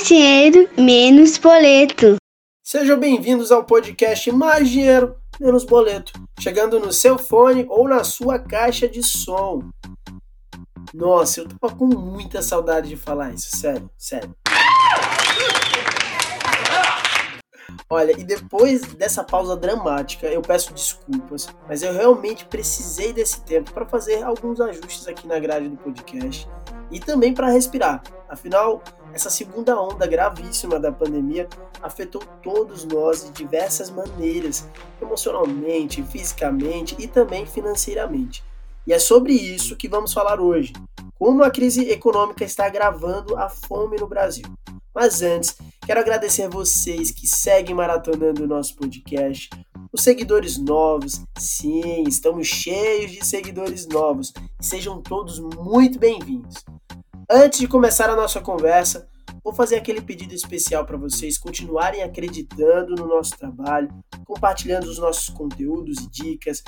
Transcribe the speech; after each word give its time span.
Mais 0.00 0.08
dinheiro, 0.08 0.66
menos 0.78 1.36
boleto. 1.36 2.16
Sejam 2.64 2.98
bem-vindos 2.98 3.52
ao 3.52 3.64
podcast 3.64 4.32
Mais 4.32 4.70
Dinheiro, 4.70 5.14
Menos 5.38 5.64
Boleto, 5.64 6.12
chegando 6.38 6.80
no 6.80 6.90
seu 6.90 7.18
fone 7.18 7.66
ou 7.68 7.86
na 7.86 8.02
sua 8.02 8.38
caixa 8.38 8.88
de 8.88 9.02
som. 9.02 9.60
Nossa, 10.94 11.40
eu 11.40 11.48
tô 11.48 11.76
com 11.76 11.86
muita 11.86 12.40
saudade 12.40 12.88
de 12.88 12.96
falar 12.96 13.34
isso, 13.34 13.54
sério, 13.54 13.90
sério. 13.98 14.34
Olha, 17.92 18.12
e 18.12 18.22
depois 18.22 18.82
dessa 18.94 19.24
pausa 19.24 19.56
dramática, 19.56 20.28
eu 20.28 20.40
peço 20.40 20.72
desculpas, 20.72 21.48
mas 21.66 21.82
eu 21.82 21.92
realmente 21.92 22.44
precisei 22.44 23.12
desse 23.12 23.40
tempo 23.40 23.72
para 23.72 23.84
fazer 23.84 24.22
alguns 24.22 24.60
ajustes 24.60 25.08
aqui 25.08 25.26
na 25.26 25.40
grade 25.40 25.68
do 25.68 25.76
podcast 25.76 26.48
e 26.88 27.00
também 27.00 27.34
para 27.34 27.48
respirar. 27.48 28.00
Afinal, 28.28 28.80
essa 29.12 29.28
segunda 29.28 29.76
onda 29.80 30.06
gravíssima 30.06 30.78
da 30.78 30.92
pandemia 30.92 31.48
afetou 31.82 32.22
todos 32.40 32.84
nós 32.84 33.24
de 33.24 33.32
diversas 33.32 33.90
maneiras, 33.90 34.68
emocionalmente, 35.02 36.00
fisicamente 36.04 36.94
e 36.96 37.08
também 37.08 37.44
financeiramente. 37.44 38.44
E 38.90 38.92
é 38.92 38.98
sobre 38.98 39.32
isso 39.32 39.76
que 39.76 39.88
vamos 39.88 40.12
falar 40.12 40.40
hoje. 40.40 40.72
Como 41.14 41.44
a 41.44 41.50
crise 41.52 41.88
econômica 41.90 42.42
está 42.42 42.66
agravando 42.66 43.36
a 43.36 43.48
fome 43.48 43.96
no 43.96 44.08
Brasil. 44.08 44.44
Mas 44.92 45.22
antes, 45.22 45.56
quero 45.86 46.00
agradecer 46.00 46.48
vocês 46.48 47.12
que 47.12 47.24
seguem 47.24 47.72
maratonando 47.72 48.42
o 48.42 48.48
nosso 48.48 48.74
podcast, 48.74 49.48
os 49.92 50.02
seguidores 50.02 50.58
novos. 50.58 51.22
Sim, 51.38 52.02
estamos 52.08 52.48
cheios 52.48 53.12
de 53.12 53.24
seguidores 53.24 53.86
novos. 53.86 54.32
Sejam 54.60 55.00
todos 55.00 55.38
muito 55.38 55.96
bem-vindos. 55.96 56.56
Antes 57.30 57.60
de 57.60 57.68
começar 57.68 58.10
a 58.10 58.16
nossa 58.16 58.40
conversa, 58.40 59.08
vou 59.44 59.52
fazer 59.52 59.76
aquele 59.76 60.00
pedido 60.00 60.34
especial 60.34 60.84
para 60.84 60.96
vocês 60.96 61.38
continuarem 61.38 62.02
acreditando 62.02 62.96
no 62.96 63.06
nosso 63.06 63.38
trabalho, 63.38 63.88
compartilhando 64.24 64.86
os 64.86 64.98
nossos 64.98 65.28
conteúdos 65.28 65.98
e 65.98 66.10
dicas 66.10 66.60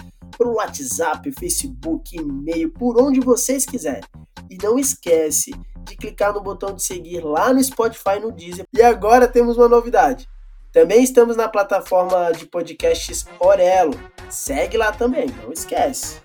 por 0.42 0.56
WhatsApp, 0.56 1.30
Facebook, 1.38 2.16
e-mail, 2.16 2.68
por 2.72 3.00
onde 3.00 3.20
vocês 3.20 3.64
quiserem. 3.64 4.02
E 4.50 4.58
não 4.60 4.76
esquece 4.76 5.52
de 5.84 5.96
clicar 5.96 6.32
no 6.32 6.40
botão 6.40 6.74
de 6.74 6.82
seguir 6.82 7.20
lá 7.20 7.52
no 7.52 7.62
Spotify 7.62 8.16
e 8.16 8.20
no 8.20 8.32
Deezer. 8.32 8.66
E 8.74 8.82
agora 8.82 9.28
temos 9.28 9.56
uma 9.56 9.68
novidade. 9.68 10.28
Também 10.72 11.04
estamos 11.04 11.36
na 11.36 11.48
plataforma 11.48 12.32
de 12.32 12.46
podcasts 12.46 13.24
Orelo. 13.38 13.94
Segue 14.28 14.76
lá 14.76 14.90
também, 14.90 15.26
não 15.44 15.52
esquece. 15.52 16.20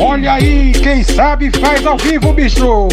Olha 0.00 0.34
aí, 0.34 0.72
quem 0.72 1.02
sabe 1.02 1.50
faz 1.58 1.84
ao 1.84 1.96
vivo, 1.96 2.32
bicho! 2.32 2.88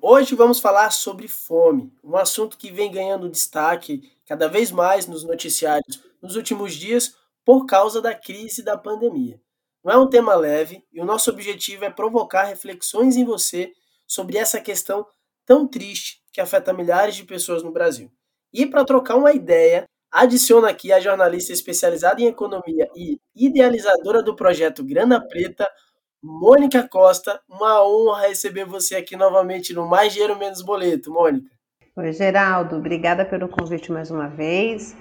Hoje 0.00 0.36
vamos 0.36 0.60
falar 0.60 0.92
sobre 0.92 1.26
fome, 1.26 1.92
um 2.04 2.16
assunto 2.16 2.56
que 2.56 2.70
vem 2.70 2.90
ganhando 2.90 3.28
destaque 3.28 4.12
cada 4.26 4.48
vez 4.48 4.70
mais 4.70 5.06
nos 5.06 5.24
noticiários 5.24 6.11
nos 6.22 6.36
últimos 6.36 6.74
dias 6.74 7.14
por 7.44 7.66
causa 7.66 8.00
da 8.00 8.14
crise 8.14 8.62
da 8.62 8.78
pandemia. 8.78 9.40
Não 9.84 9.92
é 9.92 9.96
um 9.98 10.08
tema 10.08 10.34
leve 10.34 10.84
e 10.92 11.00
o 11.00 11.04
nosso 11.04 11.30
objetivo 11.30 11.84
é 11.84 11.90
provocar 11.90 12.44
reflexões 12.44 13.16
em 13.16 13.24
você 13.24 13.72
sobre 14.06 14.38
essa 14.38 14.60
questão 14.60 15.04
tão 15.44 15.66
triste 15.66 16.22
que 16.32 16.40
afeta 16.40 16.72
milhares 16.72 17.16
de 17.16 17.24
pessoas 17.24 17.62
no 17.62 17.72
Brasil. 17.72 18.10
E 18.52 18.64
para 18.64 18.84
trocar 18.84 19.16
uma 19.16 19.32
ideia, 19.32 19.84
adiciona 20.10 20.68
aqui 20.68 20.92
a 20.92 21.00
jornalista 21.00 21.52
especializada 21.52 22.20
em 22.20 22.26
economia 22.26 22.88
e 22.94 23.18
idealizadora 23.34 24.22
do 24.22 24.36
projeto 24.36 24.84
Grana 24.84 25.20
Preta, 25.26 25.68
Mônica 26.22 26.86
Costa. 26.86 27.40
Uma 27.48 27.84
honra 27.84 28.28
receber 28.28 28.64
você 28.64 28.94
aqui 28.94 29.16
novamente 29.16 29.72
no 29.72 29.88
Mais 29.88 30.12
Dinheiro 30.12 30.38
Menos 30.38 30.62
Boleto, 30.62 31.10
Mônica. 31.10 31.50
Oi, 31.96 32.12
Geraldo, 32.12 32.76
obrigada 32.76 33.24
pelo 33.24 33.48
convite 33.48 33.90
mais 33.90 34.10
uma 34.10 34.28
vez. 34.28 34.94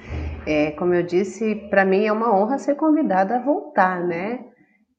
É, 0.46 0.72
como 0.72 0.94
eu 0.94 1.04
disse, 1.04 1.56
para 1.70 1.86
mim 1.86 2.06
é 2.06 2.12
uma 2.12 2.36
honra 2.36 2.58
ser 2.58 2.76
convidada 2.76 3.36
a 3.36 3.42
voltar, 3.44 4.04
né? 4.04 4.44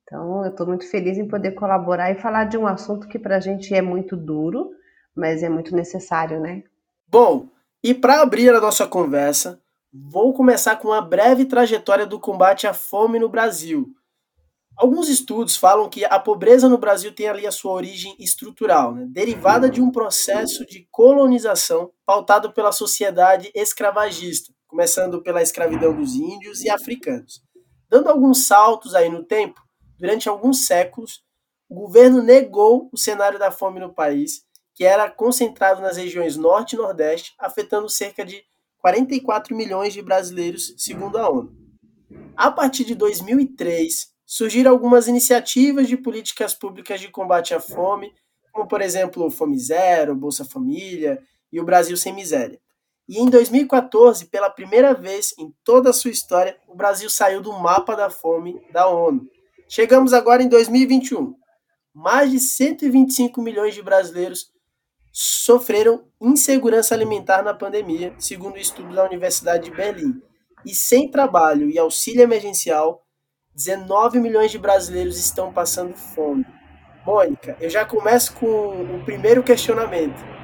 Então, 0.02 0.44
eu 0.44 0.50
estou 0.50 0.66
muito 0.66 0.88
feliz 0.88 1.18
em 1.18 1.26
poder 1.26 1.52
colaborar 1.52 2.10
e 2.10 2.20
falar 2.20 2.44
de 2.44 2.56
um 2.56 2.66
assunto 2.66 3.08
que 3.08 3.18
para 3.18 3.36
a 3.36 3.40
gente 3.40 3.74
é 3.74 3.82
muito 3.82 4.16
duro, 4.16 4.70
mas 5.16 5.42
é 5.42 5.48
muito 5.48 5.74
necessário, 5.74 6.40
né? 6.40 6.62
Bom, 7.08 7.48
e 7.82 7.92
para 7.92 8.20
abrir 8.20 8.50
a 8.50 8.60
nossa 8.60 8.86
conversa, 8.86 9.60
vou 9.92 10.32
começar 10.32 10.76
com 10.76 10.88
uma 10.88 11.02
breve 11.02 11.44
trajetória 11.44 12.06
do 12.06 12.20
combate 12.20 12.66
à 12.66 12.72
fome 12.72 13.18
no 13.18 13.28
Brasil. 13.28 13.92
Alguns 14.76 15.08
estudos 15.08 15.56
falam 15.56 15.88
que 15.88 16.04
a 16.04 16.18
pobreza 16.18 16.68
no 16.68 16.78
Brasil 16.78 17.14
tem 17.14 17.28
ali 17.28 17.46
a 17.46 17.52
sua 17.52 17.72
origem 17.72 18.14
estrutural, 18.18 18.94
né? 18.94 19.06
derivada 19.10 19.68
de 19.68 19.82
um 19.82 19.90
processo 19.90 20.64
de 20.64 20.86
colonização 20.90 21.90
pautado 22.06 22.52
pela 22.52 22.72
sociedade 22.72 23.50
escravagista, 23.54 24.52
começando 24.72 25.22
pela 25.22 25.42
escravidão 25.42 25.94
dos 25.94 26.14
índios 26.14 26.62
e 26.62 26.70
africanos. 26.70 27.42
Dando 27.90 28.08
alguns 28.08 28.46
saltos 28.46 28.94
aí 28.94 29.10
no 29.10 29.22
tempo, 29.22 29.60
durante 29.98 30.30
alguns 30.30 30.66
séculos, 30.66 31.22
o 31.68 31.74
governo 31.74 32.22
negou 32.22 32.88
o 32.90 32.96
cenário 32.96 33.38
da 33.38 33.50
fome 33.50 33.78
no 33.78 33.92
país, 33.92 34.46
que 34.74 34.82
era 34.82 35.10
concentrado 35.10 35.82
nas 35.82 35.98
regiões 35.98 36.38
norte 36.38 36.72
e 36.72 36.78
nordeste, 36.78 37.34
afetando 37.38 37.86
cerca 37.90 38.24
de 38.24 38.42
44 38.78 39.54
milhões 39.54 39.92
de 39.92 40.00
brasileiros, 40.00 40.74
segundo 40.78 41.18
a 41.18 41.28
ONU. 41.28 41.54
A 42.34 42.50
partir 42.50 42.86
de 42.86 42.94
2003, 42.94 44.08
surgiram 44.24 44.70
algumas 44.70 45.06
iniciativas 45.06 45.86
de 45.86 45.98
políticas 45.98 46.54
públicas 46.54 46.98
de 46.98 47.10
combate 47.10 47.52
à 47.52 47.60
fome, 47.60 48.10
como 48.50 48.66
por 48.66 48.80
exemplo 48.80 49.30
Fome 49.30 49.58
Zero, 49.58 50.16
Bolsa 50.16 50.46
Família 50.46 51.22
e 51.52 51.60
o 51.60 51.64
Brasil 51.64 51.94
Sem 51.94 52.14
Miséria. 52.14 52.58
E 53.08 53.18
em 53.18 53.28
2014, 53.28 54.26
pela 54.26 54.48
primeira 54.48 54.94
vez 54.94 55.34
em 55.38 55.52
toda 55.64 55.90
a 55.90 55.92
sua 55.92 56.10
história, 56.10 56.56
o 56.68 56.74
Brasil 56.74 57.10
saiu 57.10 57.40
do 57.40 57.52
mapa 57.52 57.96
da 57.96 58.08
fome 58.08 58.60
da 58.72 58.86
ONU. 58.86 59.28
Chegamos 59.68 60.12
agora 60.12 60.42
em 60.42 60.48
2021. 60.48 61.34
Mais 61.92 62.30
de 62.30 62.38
125 62.38 63.42
milhões 63.42 63.74
de 63.74 63.82
brasileiros 63.82 64.52
sofreram 65.12 66.04
insegurança 66.20 66.94
alimentar 66.94 67.42
na 67.42 67.52
pandemia, 67.52 68.14
segundo 68.18 68.54
o 68.54 68.60
estudo 68.60 68.94
da 68.94 69.04
Universidade 69.04 69.64
de 69.64 69.76
Berlim. 69.76 70.22
E 70.64 70.74
sem 70.74 71.10
trabalho 71.10 71.68
e 71.68 71.78
auxílio 71.78 72.22
emergencial, 72.22 73.04
19 73.54 74.20
milhões 74.20 74.50
de 74.50 74.58
brasileiros 74.58 75.18
estão 75.18 75.52
passando 75.52 75.94
fome. 75.94 76.46
Mônica, 77.04 77.56
eu 77.60 77.68
já 77.68 77.84
começo 77.84 78.32
com 78.34 78.46
o 78.96 79.04
primeiro 79.04 79.42
questionamento. 79.42 80.41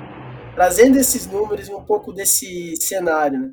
Trazendo 0.59 0.99
esses 0.99 1.25
números 1.25 1.69
e 1.69 1.73
um 1.73 1.85
pouco 1.85 2.13
desse 2.13 2.75
cenário, 2.79 3.39
né? 3.39 3.51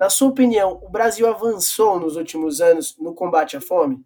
na 0.00 0.10
sua 0.10 0.30
opinião, 0.30 0.80
o 0.82 0.90
Brasil 0.90 1.28
avançou 1.28 2.00
nos 2.00 2.16
últimos 2.16 2.60
anos 2.60 2.96
no 2.98 3.14
combate 3.14 3.56
à 3.56 3.60
fome? 3.60 3.98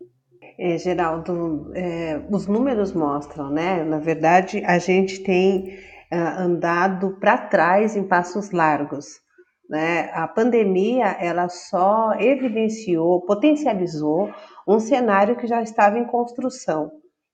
É, 0.59 0.77
Geraldo, 0.77 1.72
é, 1.75 2.22
os 2.31 2.47
números 2.47 2.93
mostram, 2.93 3.49
né? 3.49 3.83
Na 3.83 3.99
verdade, 3.99 4.62
a 4.66 4.78
gente 4.78 5.21
tem 5.21 5.78
é, 6.10 6.19
andado 6.19 7.19
para 7.19 7.38
trás 7.38 7.97
em 7.97 8.06
passos 8.06 8.50
largos. 8.50 9.06
Né? 9.66 10.10
A 10.12 10.28
pandemia 10.28 11.16
ela 11.19 11.49
só 11.49 12.12
evidenciou, 12.21 13.22
potencializou 13.25 14.31
um 14.69 14.78
cenário 14.78 15.34
que 15.34 15.47
já 15.47 15.62
estava 15.62 15.99
em 15.99 16.04
construção, 16.04 16.93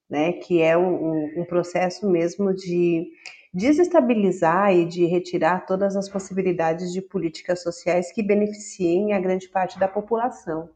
né? 0.09 0.35
Que 0.35 0.63
é 0.63 0.79
um, 0.79 1.41
um 1.41 1.45
processo 1.47 2.09
mesmo 2.09 2.55
de 2.55 3.09
desestabilizar 3.53 4.73
e 4.73 4.85
de 4.85 5.05
retirar 5.07 5.67
todas 5.67 5.97
as 5.97 6.09
possibilidades 6.09 6.93
de 6.93 7.03
políticas 7.03 7.63
sociais 7.63 8.13
que 8.13 8.23
beneficiem 8.23 9.13
a 9.13 9.21
grande 9.21 9.49
parte 9.49 9.79
da 9.79 9.89
população. 9.89 10.71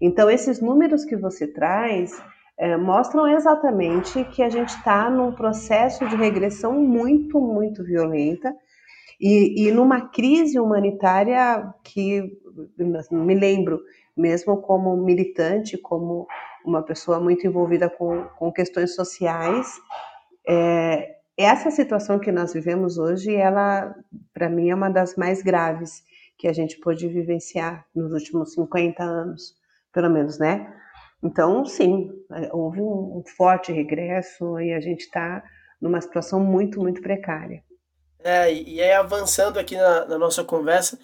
Então, 0.00 0.30
esses 0.30 0.60
números 0.60 1.04
que 1.04 1.16
você 1.16 1.46
traz 1.46 2.12
é, 2.58 2.76
mostram 2.76 3.28
exatamente 3.28 4.24
que 4.24 4.42
a 4.42 4.48
gente 4.48 4.70
está 4.70 5.10
num 5.10 5.32
processo 5.32 6.06
de 6.08 6.16
regressão 6.16 6.72
muito, 6.72 7.38
muito 7.40 7.84
violenta 7.84 8.54
e, 9.20 9.66
e 9.66 9.72
numa 9.72 10.08
crise 10.08 10.58
humanitária 10.58 11.72
que 11.84 12.38
me 13.10 13.34
lembro, 13.34 13.80
mesmo 14.16 14.56
como 14.62 14.96
militante, 14.96 15.76
como 15.76 16.26
uma 16.64 16.82
pessoa 16.82 17.20
muito 17.20 17.46
envolvida 17.46 17.88
com, 17.88 18.24
com 18.38 18.50
questões 18.50 18.94
sociais, 18.94 19.78
é, 20.48 21.15
essa 21.36 21.70
situação 21.70 22.18
que 22.18 22.32
nós 22.32 22.52
vivemos 22.52 22.98
hoje, 22.98 23.34
ela, 23.34 23.94
para 24.32 24.48
mim, 24.48 24.70
é 24.70 24.74
uma 24.74 24.88
das 24.88 25.16
mais 25.16 25.42
graves 25.42 26.02
que 26.38 26.48
a 26.48 26.52
gente 26.52 26.78
pôde 26.78 27.08
vivenciar 27.08 27.86
nos 27.94 28.12
últimos 28.12 28.52
50 28.54 29.02
anos 29.02 29.54
pelo 29.96 30.10
menos, 30.10 30.38
né? 30.38 30.70
Então, 31.22 31.64
sim, 31.64 32.12
é, 32.30 32.50
houve 32.52 32.82
um, 32.82 33.22
forte 33.34 33.72
regresso 33.72 34.60
e 34.60 34.74
a 34.74 34.78
gente 34.78 35.00
está 35.00 35.42
numa 35.80 36.02
situação 36.02 36.38
muito, 36.38 36.78
muito 36.78 37.00
precária. 37.00 37.64
É, 38.22 38.52
e 38.52 38.82
aí 38.82 38.92
avançando 38.92 39.58
aqui 39.58 39.74
na, 39.74 40.04
na 40.04 40.18
nossa 40.18 40.44
conversa, 40.44 40.98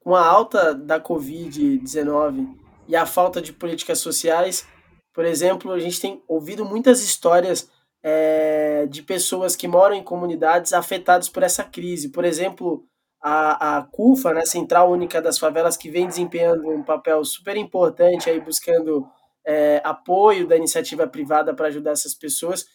com 0.00 0.16
a 0.16 0.26
alta 0.26 0.74
da 0.74 1.00
Covid-19 1.00 2.48
e 2.88 2.96
a 2.96 3.06
falta 3.06 3.40
de 3.40 3.52
políticas 3.52 4.00
sociais, 4.00 4.66
por 5.12 5.24
exemplo, 5.24 5.70
a 5.70 5.78
gente 5.78 6.00
tem 6.00 6.20
ouvido 6.26 6.64
muitas 6.64 7.00
histórias 7.00 7.70
é, 8.08 8.86
de 8.86 9.02
pessoas 9.02 9.56
que 9.56 9.66
moram 9.66 9.96
em 9.96 10.02
comunidades 10.02 10.72
afetadas 10.72 11.28
por 11.28 11.42
essa 11.42 11.64
crise. 11.64 12.10
Por 12.10 12.24
exemplo, 12.24 12.86
a, 13.20 13.78
a 13.78 13.82
CUFA, 13.82 14.32
né, 14.32 14.46
Central 14.46 14.92
Única 14.92 15.20
das 15.20 15.40
Favelas, 15.40 15.76
que 15.76 15.90
vem 15.90 16.06
desempenhando 16.06 16.70
um 16.70 16.84
papel 16.84 17.24
super 17.24 17.56
importante 17.56 18.30
aí 18.30 18.40
buscando 18.40 19.04
é, 19.44 19.80
apoio 19.82 20.46
da 20.46 20.56
iniciativa 20.56 21.04
privada 21.08 21.52
para 21.52 21.66
ajudar 21.66 21.90
essas 21.90 22.14
pessoas 22.14 22.66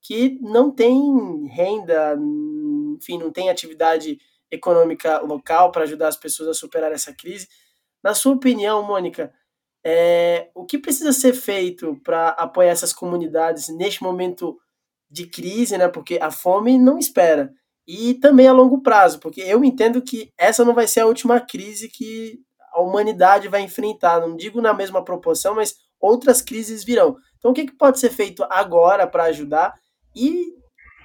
que 0.00 0.38
não 0.40 0.70
têm 0.70 1.46
renda, 1.48 2.16
enfim, 2.96 3.18
não 3.18 3.30
têm 3.30 3.50
atividade 3.50 4.18
econômica 4.50 5.18
local 5.18 5.72
para 5.72 5.82
ajudar 5.82 6.08
as 6.08 6.16
pessoas 6.16 6.48
a 6.48 6.54
superar 6.54 6.90
essa 6.90 7.12
crise. 7.12 7.48
Na 8.02 8.14
sua 8.14 8.32
opinião, 8.32 8.82
Mônica, 8.82 9.30
é, 9.84 10.50
o 10.54 10.64
que 10.64 10.78
precisa 10.78 11.12
ser 11.12 11.34
feito 11.34 12.00
para 12.02 12.30
apoiar 12.30 12.70
essas 12.70 12.92
comunidades 12.92 13.68
neste 13.68 14.02
momento 14.02 14.58
de 15.10 15.26
crise, 15.26 15.76
né? 15.76 15.88
Porque 15.88 16.18
a 16.20 16.30
fome 16.30 16.78
não 16.78 16.98
espera. 16.98 17.52
E 17.86 18.14
também 18.14 18.48
a 18.48 18.52
longo 18.52 18.80
prazo, 18.80 19.20
porque 19.20 19.42
eu 19.42 19.62
entendo 19.62 20.00
que 20.00 20.32
essa 20.38 20.64
não 20.64 20.72
vai 20.72 20.86
ser 20.86 21.00
a 21.00 21.06
última 21.06 21.38
crise 21.38 21.90
que 21.90 22.40
a 22.72 22.80
humanidade 22.80 23.46
vai 23.46 23.60
enfrentar. 23.60 24.20
Não 24.20 24.34
digo 24.34 24.62
na 24.62 24.72
mesma 24.72 25.04
proporção, 25.04 25.54
mas 25.54 25.76
outras 26.00 26.40
crises 26.40 26.82
virão. 26.82 27.16
Então, 27.38 27.50
o 27.50 27.54
que, 27.54 27.66
que 27.66 27.76
pode 27.76 28.00
ser 28.00 28.08
feito 28.08 28.42
agora 28.48 29.06
para 29.06 29.24
ajudar 29.24 29.74
e 30.16 30.46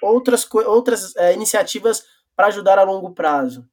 outras, 0.01 0.47
outras 0.53 1.13
é, 1.17 1.33
iniciativas 1.33 2.05
para 2.33 2.47
ajudar 2.47 2.79
a 2.79 2.83
longo 2.83 3.13
prazo? 3.13 3.67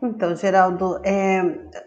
Então, 0.00 0.34
Geraldo, 0.36 1.00
é, 1.04 1.40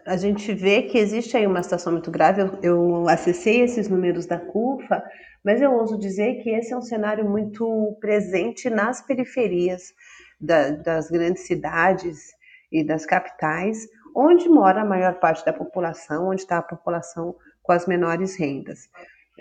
a 0.06 0.18
gente 0.18 0.54
vê 0.54 0.84
que 0.84 0.98
existe 0.98 1.38
aí 1.38 1.48
uma 1.48 1.64
situação 1.64 1.94
muito 1.94 2.12
grave. 2.12 2.42
Eu, 2.42 2.60
eu 2.62 3.08
acessei 3.08 3.62
esses 3.62 3.88
números 3.88 4.26
da 4.26 4.38
CUFA, 4.38 5.02
mas 5.44 5.62
eu 5.62 5.72
ouso 5.72 5.98
dizer 5.98 6.44
que 6.44 6.50
esse 6.50 6.74
é 6.74 6.78
um 6.78 6.82
cenário 6.82 7.24
muito 7.30 7.98
presente 8.02 8.70
nas 8.70 9.02
periferias 9.02 9.94
da, 10.40 10.72
das 10.72 11.10
grandes 11.10 11.48
cidades 11.48 12.34
e 12.70 12.84
das 12.84 13.06
capitais, 13.06 13.88
onde 14.14 14.50
mora 14.50 14.82
a 14.82 14.86
maior 14.86 15.14
parte 15.20 15.46
da 15.46 15.54
população, 15.54 16.28
onde 16.28 16.42
está 16.42 16.58
a 16.58 16.64
população 16.64 17.34
com 17.64 17.72
as 17.72 17.86
menores 17.86 18.36
rendas. 18.38 18.90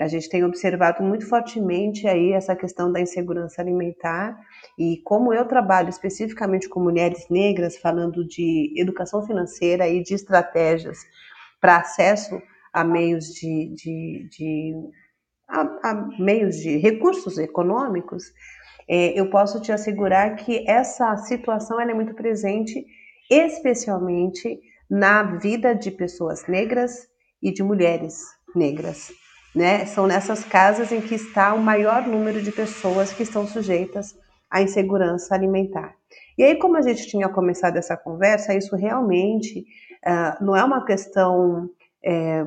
A 0.01 0.09
gente 0.09 0.31
tem 0.31 0.43
observado 0.43 1.03
muito 1.03 1.29
fortemente 1.29 2.09
aí 2.09 2.33
essa 2.33 2.57
questão 2.57 2.91
da 2.91 3.01
insegurança 3.01 3.61
alimentar 3.61 4.35
e 4.79 4.97
como 5.05 5.35
eu 5.35 5.47
trabalho 5.47 5.91
especificamente 5.91 6.71
com 6.71 6.81
mulheres 6.81 7.27
negras, 7.29 7.77
falando 7.77 8.27
de 8.27 8.73
educação 8.79 9.27
financeira 9.27 9.87
e 9.87 10.03
de 10.03 10.15
estratégias 10.15 10.99
para 11.61 11.77
acesso 11.77 12.41
a 12.73 12.83
meios 12.83 13.27
de, 13.27 13.75
de, 13.75 14.29
de 14.31 14.75
a, 15.47 15.91
a, 15.91 16.09
meios 16.19 16.57
de 16.57 16.79
recursos 16.79 17.37
econômicos, 17.37 18.25
é, 18.89 19.21
eu 19.21 19.29
posso 19.29 19.61
te 19.61 19.71
assegurar 19.71 20.35
que 20.37 20.65
essa 20.67 21.15
situação 21.19 21.79
é 21.79 21.93
muito 21.93 22.15
presente, 22.15 22.87
especialmente 23.31 24.59
na 24.89 25.37
vida 25.37 25.75
de 25.75 25.91
pessoas 25.91 26.47
negras 26.47 27.07
e 27.43 27.53
de 27.53 27.63
mulheres 27.63 28.23
negras 28.55 29.13
né? 29.55 29.85
São 29.87 30.07
nessas 30.07 30.45
casas 30.45 30.93
em 30.93 31.01
que 31.01 31.15
está 31.15 31.55
o 31.55 31.59
maior 31.59 32.07
número 32.07 32.41
de 32.41 32.53
pessoas 32.53 33.13
que 33.13 33.23
estão 33.23 33.47
sujeitas 33.47 34.17
à 34.51 34.63
insegurança 34.63 35.35
alimentar. 35.35 35.95
E 36.39 36.43
aí, 36.43 36.59
como 36.59 36.77
a 36.77 36.83
gente 36.83 37.07
tinha 37.07 37.29
começado 37.29 37.77
essa 37.77 37.97
conversa, 37.97 38.55
isso 38.55 38.75
realmente 38.77 39.61
uh, 40.07 40.45
não 40.45 40.57
é 40.57 40.65
uma 40.65 40.85
questão 40.85 41.69
é, 42.03 42.47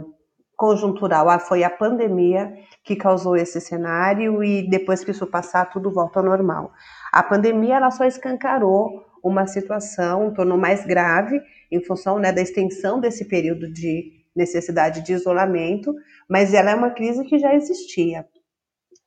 conjuntural. 0.56 1.30
Ah, 1.30 1.40
foi 1.40 1.64
a 1.64 1.70
pandemia 1.70 2.54
que 2.84 2.96
causou 2.96 3.36
esse 3.36 3.60
cenário 3.62 4.44
e 4.44 4.68
depois 4.70 5.04
que 5.04 5.12
isso 5.12 5.28
passar, 5.28 5.70
tudo 5.70 5.92
volta 5.92 6.20
ao 6.20 6.26
normal. 6.26 6.72
A 7.12 7.22
pandemia 7.22 7.76
ela 7.76 7.92
só 7.92 8.06
escancarou 8.06 9.06
uma 9.24 9.48
situação, 9.48 10.34
tornou 10.34 10.58
mais 10.58 10.86
grave 10.86 11.40
em 11.72 11.84
função 11.84 12.20
né, 12.20 12.32
da 12.32 12.42
extensão 12.42 13.00
desse 13.00 13.26
período 13.26 13.72
de 13.72 14.23
necessidade 14.35 15.01
de 15.01 15.13
isolamento, 15.13 15.94
mas 16.27 16.53
ela 16.53 16.71
é 16.71 16.75
uma 16.75 16.91
crise 16.91 17.24
que 17.25 17.38
já 17.38 17.53
existia. 17.53 18.25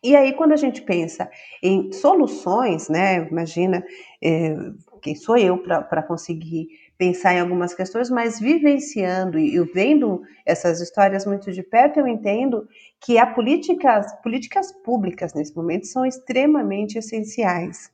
E 0.03 0.15
aí, 0.15 0.35
quando 0.35 0.53
a 0.53 0.57
gente 0.57 0.83
pensa 0.83 1.29
em 1.63 1.91
soluções, 1.91 2.89
né? 2.89 3.27
Imagina, 3.29 3.85
é, 4.23 4.55
quem 5.03 5.15
sou 5.15 5.37
eu 5.37 5.59
para 5.59 6.03
conseguir 6.03 6.69
pensar 6.97 7.35
em 7.35 7.41
algumas 7.41 7.75
questões, 7.75 8.09
mas 8.09 8.39
vivenciando 8.39 9.39
e 9.39 9.59
vendo 9.73 10.23
essas 10.45 10.81
histórias 10.81 11.27
muito 11.27 11.51
de 11.51 11.63
perto, 11.63 11.99
eu 11.99 12.07
entendo 12.07 12.67
que 13.01 13.19
a 13.19 13.27
políticas, 13.27 14.07
políticas 14.23 14.73
públicas 14.85 15.35
nesse 15.35 15.55
momento 15.57 15.87
são 15.87 16.07
extremamente 16.07 16.99
essenciais. 16.99 17.91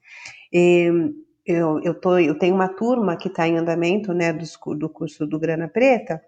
E, 0.52 0.90
eu, 1.44 1.81
eu, 1.82 1.94
tô, 1.94 2.19
eu 2.19 2.38
tenho 2.38 2.55
uma 2.55 2.69
turma 2.69 3.17
que 3.17 3.29
está 3.29 3.49
em 3.49 3.58
andamento 3.58 4.12
né, 4.12 4.32
do, 4.32 4.44
do 4.76 4.88
curso 4.88 5.26
do 5.26 5.38
Grana 5.38 5.69
Preta, 5.69 6.23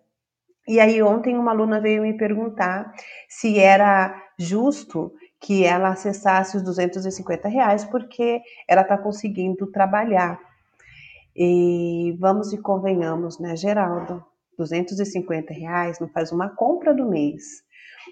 e 0.67 0.81
aí 0.81 1.03
ontem 1.03 1.37
uma 1.37 1.51
aluna 1.51 1.81
veio 1.81 2.03
me 2.03 2.17
perguntar 2.17 2.93
se 3.29 3.59
era 3.59 4.15
justo 4.39 5.13
que 5.41 5.65
ela 5.65 5.91
acessasse 5.91 6.57
os 6.57 6.63
250 6.63 7.49
reais 7.49 7.85
porque 7.85 8.41
ela 8.67 8.81
está 8.81 8.97
conseguindo 8.97 9.67
trabalhar. 9.67 10.41
E 11.37 12.17
vamos 12.19 12.53
e 12.53 12.59
convenhamos, 12.59 13.39
né, 13.39 13.55
Geraldo? 13.57 14.25
250 14.57 15.53
reais 15.53 15.99
não 15.99 16.09
faz 16.09 16.33
uma 16.33 16.49
compra 16.49 16.95
do 16.95 17.09
mês. 17.09 17.63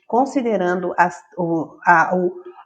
Considerando 0.07 0.93
a, 0.99 1.11
o, 1.39 1.79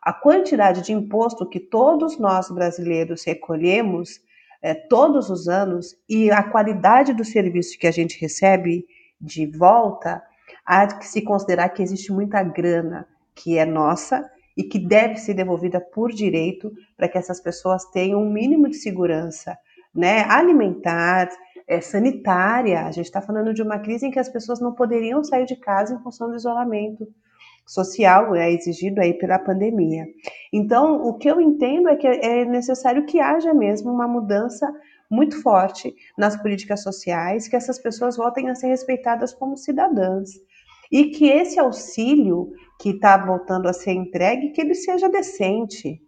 a 0.03 0.12
quantidade 0.12 0.83
de 0.83 0.93
imposto 0.93 1.49
que 1.49 1.61
todos 1.61 2.19
nós 2.19 2.50
brasileiros 2.50 3.25
recolhemos 3.25 4.21
é, 4.62 4.75
todos 4.75 5.31
os 5.31 5.47
anos 5.47 5.97
e 6.09 6.31
a 6.31 6.43
qualidade 6.43 7.12
do 7.12 7.25
serviço 7.25 7.79
que 7.79 7.87
a 7.87 7.91
gente 7.93 8.21
recebe 8.21 8.85
de 9.21 9.47
volta, 9.47 10.23
há 10.65 10.87
que 10.87 11.07
se 11.07 11.23
considerar 11.23 11.69
que 11.71 11.83
existe 11.83 12.13
muita 12.13 12.43
grana 12.43 13.07
que 13.35 13.59
é 13.59 13.65
nossa 13.65 14.29
e 14.57 14.65
que 14.65 14.79
deve 14.79 15.17
ser 15.17 15.35
devolvida 15.35 15.81
por 15.81 16.11
direito 16.11 16.73
para 16.97 17.09
que 17.09 17.19
essas 17.19 17.41
pessoas 17.41 17.85
tenham 17.91 18.23
um 18.23 18.33
mínimo 18.33 18.69
de 18.69 18.77
segurança, 18.77 19.57
né? 19.95 20.25
Alimentar, 20.29 21.29
é, 21.69 21.81
sanitária. 21.81 22.87
A 22.87 22.91
gente 22.91 23.07
está 23.07 23.21
falando 23.21 23.53
de 23.53 23.63
uma 23.63 23.79
crise 23.79 24.07
em 24.07 24.11
que 24.11 24.19
as 24.19 24.29
pessoas 24.29 24.61
não 24.61 24.73
poderiam 24.73 25.23
sair 25.23 25.45
de 25.45 25.57
casa 25.57 25.95
em 25.95 26.03
função 26.03 26.31
do 26.31 26.37
isolamento 26.37 27.07
social 27.67 28.35
é 28.37 28.50
exigido 28.52 29.00
aí 29.00 29.12
pela 29.12 29.38
pandemia. 29.38 30.07
Então, 30.52 31.05
o 31.05 31.14
que 31.14 31.29
eu 31.29 31.40
entendo 31.40 31.88
é 31.88 31.97
que 31.97 32.07
é 32.07 32.45
necessário 32.45 33.05
que 33.05 33.19
haja 33.19 33.52
mesmo 33.52 33.90
uma 33.90 34.07
mudança 34.07 34.73
muito 35.11 35.41
forte 35.43 35.95
nas 36.17 36.37
políticas 36.41 36.83
sociais, 36.83 37.49
que 37.49 37.57
essas 37.57 37.79
pessoas 37.79 38.17
voltem 38.17 38.49
a 38.49 38.55
ser 38.55 38.69
respeitadas 38.69 39.33
como 39.33 39.57
cidadãs 39.57 40.31
e 40.91 41.07
que 41.07 41.29
esse 41.29 41.59
auxílio 41.59 42.53
que 42.81 42.91
está 42.91 43.17
voltando 43.17 43.69
a 43.69 43.73
ser 43.73 43.93
entregue, 43.93 44.51
que 44.51 44.61
ele 44.61 44.75
seja 44.75 45.09
decente. 45.09 46.01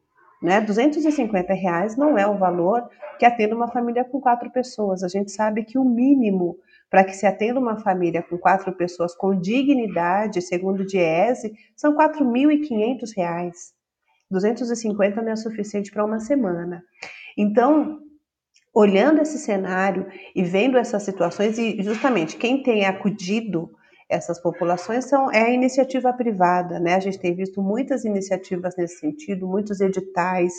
Né? 0.43 0.61
250 0.61 1.53
reais 1.53 1.97
não 1.97 2.17
é 2.17 2.27
o 2.27 2.39
valor 2.39 2.89
que 3.19 3.27
atende 3.27 3.55
uma 3.55 3.69
família 3.69 4.05
com 4.05 4.21
quatro 4.21 4.51
pessoas. 4.51 5.03
A 5.03 5.09
gente 5.09 5.33
sabe 5.33 5.65
que 5.65 5.79
o 5.79 5.85
mínimo 5.85 6.57
para 6.91 7.05
que 7.05 7.13
se 7.13 7.27
atenda 7.27 7.61
uma 7.61 7.77
família 7.77 8.23
com 8.23 8.39
quatro 8.39 8.73
pessoas 8.73 9.15
com 9.15 9.39
dignidade, 9.39 10.41
segundo 10.41 10.81
o 10.81 10.87
DIESE, 10.87 11.53
são 11.77 11.97
R$ 11.97 12.09
4.500. 12.09 13.53
250 14.31 15.23
não 15.23 15.33
é 15.33 15.37
suficiente 15.37 15.91
para 15.91 16.05
uma 16.05 16.21
semana. 16.21 16.83
Então, 17.37 18.01
olhando 18.79 19.21
esse 19.21 19.39
cenário 19.39 20.07
e 20.37 20.41
vendo 20.41 20.79
essas 20.79 21.03
situações, 21.03 21.59
e 21.59 21.83
justamente 21.83 22.37
quem 22.37 22.63
tem 22.63 22.87
acudido 22.87 23.73
essas 24.09 24.41
populações 24.41 25.07
são, 25.07 25.33
é 25.33 25.43
a 25.43 25.51
iniciativa 25.51 26.13
privada, 26.13 26.79
né? 26.79 26.95
A 26.95 27.01
gente 27.01 27.19
tem 27.19 27.35
visto 27.35 27.61
muitas 27.61 28.05
iniciativas 28.05 28.77
nesse 28.77 29.01
sentido, 29.01 29.49
muitos 29.49 29.81
editais, 29.81 30.53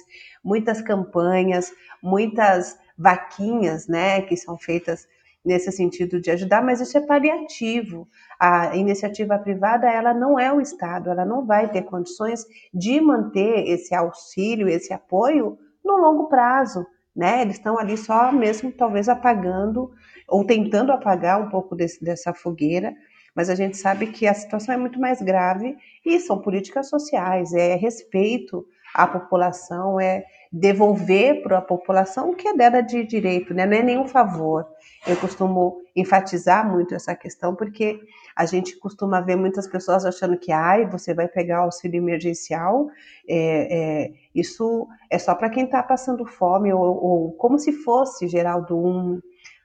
muitas 0.44 0.82
campanhas, 0.82 1.72
muitas 2.04 2.78
vaquinhas, 2.98 3.88
né, 3.88 4.22
que 4.24 4.36
são 4.36 4.58
feitas 4.58 5.08
nesse 5.44 5.72
sentido 5.72 6.20
de 6.20 6.30
ajudar, 6.30 6.62
mas 6.62 6.82
isso 6.82 6.98
é 6.98 7.02
paliativo. 7.02 8.06
A 8.38 8.76
iniciativa 8.76 9.40
privada, 9.40 9.90
ela 9.90 10.14
não 10.14 10.38
é 10.38 10.52
o 10.52 10.60
Estado, 10.60 11.10
ela 11.10 11.24
não 11.24 11.46
vai 11.46 11.72
ter 11.72 11.84
condições 11.84 12.46
de 12.74 13.00
manter 13.00 13.64
esse 13.70 13.96
auxílio, 13.96 14.68
esse 14.68 14.92
apoio 14.92 15.58
no 15.86 15.96
longo 15.96 16.28
prazo 16.28 16.86
né? 17.16 17.42
Eles 17.42 17.56
estão 17.56 17.78
ali 17.78 17.98
só 17.98 18.32
mesmo 18.32 18.72
talvez 18.72 19.10
apagando 19.10 19.92
ou 20.28 20.46
tentando 20.46 20.92
apagar 20.92 21.42
um 21.42 21.50
pouco 21.50 21.76
desse, 21.76 22.04
dessa 22.04 22.34
fogueira, 22.34 22.94
mas 23.36 23.50
a 23.50 23.56
gente 23.56 23.78
sabe 23.78 24.08
que 24.08 24.28
a 24.28 24.34
situação 24.34 24.74
é 24.74 24.78
muito 24.78 25.00
mais 25.00 25.22
grave 25.22 25.78
e 26.06 26.20
são 26.20 26.40
políticas 26.40 26.90
sociais, 26.90 27.54
é 27.54 27.76
respeito 27.76 28.66
à 28.94 29.08
população, 29.08 30.00
é 30.00 30.26
devolver 30.52 31.44
para 31.44 31.60
a 31.60 31.62
população 31.62 32.32
o 32.32 32.36
que 32.36 32.48
é 32.48 32.56
dela 32.56 32.82
de 32.82 33.04
direito, 33.06 33.54
né? 33.54 33.66
não 33.66 33.78
é 33.78 33.84
nenhum 33.84 34.08
favor. 34.08 34.66
Eu 35.06 35.16
costumo 35.18 35.82
enfatizar 35.96 36.70
muito 36.70 36.96
essa 36.96 37.16
questão 37.16 37.56
porque 37.56 38.00
a 38.40 38.46
gente 38.46 38.78
costuma 38.78 39.20
ver 39.20 39.36
muitas 39.36 39.68
pessoas 39.68 40.06
achando 40.06 40.38
que 40.38 40.50
ai, 40.50 40.88
você 40.90 41.14
vai 41.14 41.28
pegar 41.28 41.58
auxílio 41.58 41.98
emergencial, 41.98 42.88
é, 43.28 44.06
é, 44.06 44.14
isso 44.34 44.88
é 45.10 45.20
só 45.20 45.36
para 45.36 45.50
quem 45.50 45.66
está 45.66 45.84
passando 45.84 46.26
fome, 46.26 46.72
ou, 46.72 46.82
ou, 46.82 47.32
como 47.34 47.60
se 47.60 47.74
fosse, 47.74 48.30
Geraldo, 48.30 48.78
um, 48.78 49.20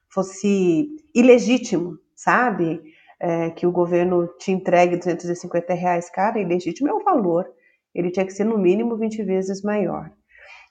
fosse 0.08 0.88
ilegítimo, 1.14 1.96
sabe? 2.16 2.82
É, 3.20 3.50
que 3.50 3.64
o 3.64 3.70
governo 3.70 4.26
te 4.40 4.50
entregue 4.50 4.96
250 4.96 5.72
reais, 5.72 6.10
cara, 6.10 6.40
ilegítimo 6.40 6.88
é 6.88 6.92
o 6.92 7.04
valor, 7.04 7.48
ele 7.94 8.10
tinha 8.10 8.26
que 8.26 8.32
ser 8.32 8.42
no 8.42 8.58
mínimo 8.58 8.96
20 8.96 9.22
vezes 9.22 9.62
maior. 9.62 10.10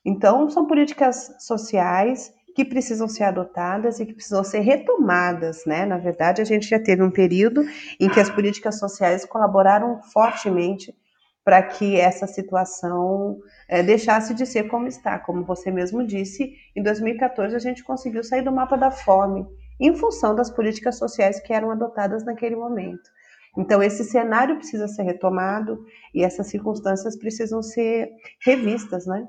Então, 0.03 0.49
são 0.49 0.67
políticas 0.67 1.33
sociais 1.39 2.33
que 2.55 2.63
precisam 2.63 3.07
ser 3.07 3.23
adotadas 3.23 3.99
e 3.99 4.05
que 4.05 4.13
precisam 4.13 4.43
ser 4.43 4.59
retomadas, 4.59 5.65
né? 5.65 5.85
Na 5.85 5.97
verdade, 5.97 6.41
a 6.41 6.45
gente 6.45 6.67
já 6.67 6.79
teve 6.79 7.01
um 7.01 7.11
período 7.11 7.63
em 7.99 8.09
que 8.09 8.19
as 8.19 8.29
políticas 8.29 8.79
sociais 8.79 9.25
colaboraram 9.25 10.01
fortemente 10.03 10.95
para 11.43 11.61
que 11.61 11.99
essa 11.99 12.25
situação 12.25 13.37
é, 13.67 13.83
deixasse 13.83 14.33
de 14.33 14.45
ser 14.45 14.69
como 14.69 14.87
está. 14.87 15.19
Como 15.19 15.43
você 15.43 15.69
mesmo 15.69 16.05
disse, 16.05 16.53
em 16.75 16.81
2014 16.81 17.55
a 17.55 17.59
gente 17.59 17.83
conseguiu 17.83 18.23
sair 18.23 18.41
do 18.41 18.51
mapa 18.51 18.77
da 18.77 18.89
fome 18.89 19.45
em 19.79 19.95
função 19.95 20.33
das 20.35 20.49
políticas 20.49 20.97
sociais 20.97 21.41
que 21.41 21.51
eram 21.51 21.71
adotadas 21.71 22.23
naquele 22.23 22.55
momento. 22.55 23.09
Então, 23.57 23.83
esse 23.83 24.03
cenário 24.03 24.55
precisa 24.55 24.87
ser 24.87 25.03
retomado 25.03 25.85
e 26.13 26.23
essas 26.23 26.47
circunstâncias 26.47 27.17
precisam 27.17 27.61
ser 27.61 28.09
revistas, 28.43 29.05
né? 29.05 29.27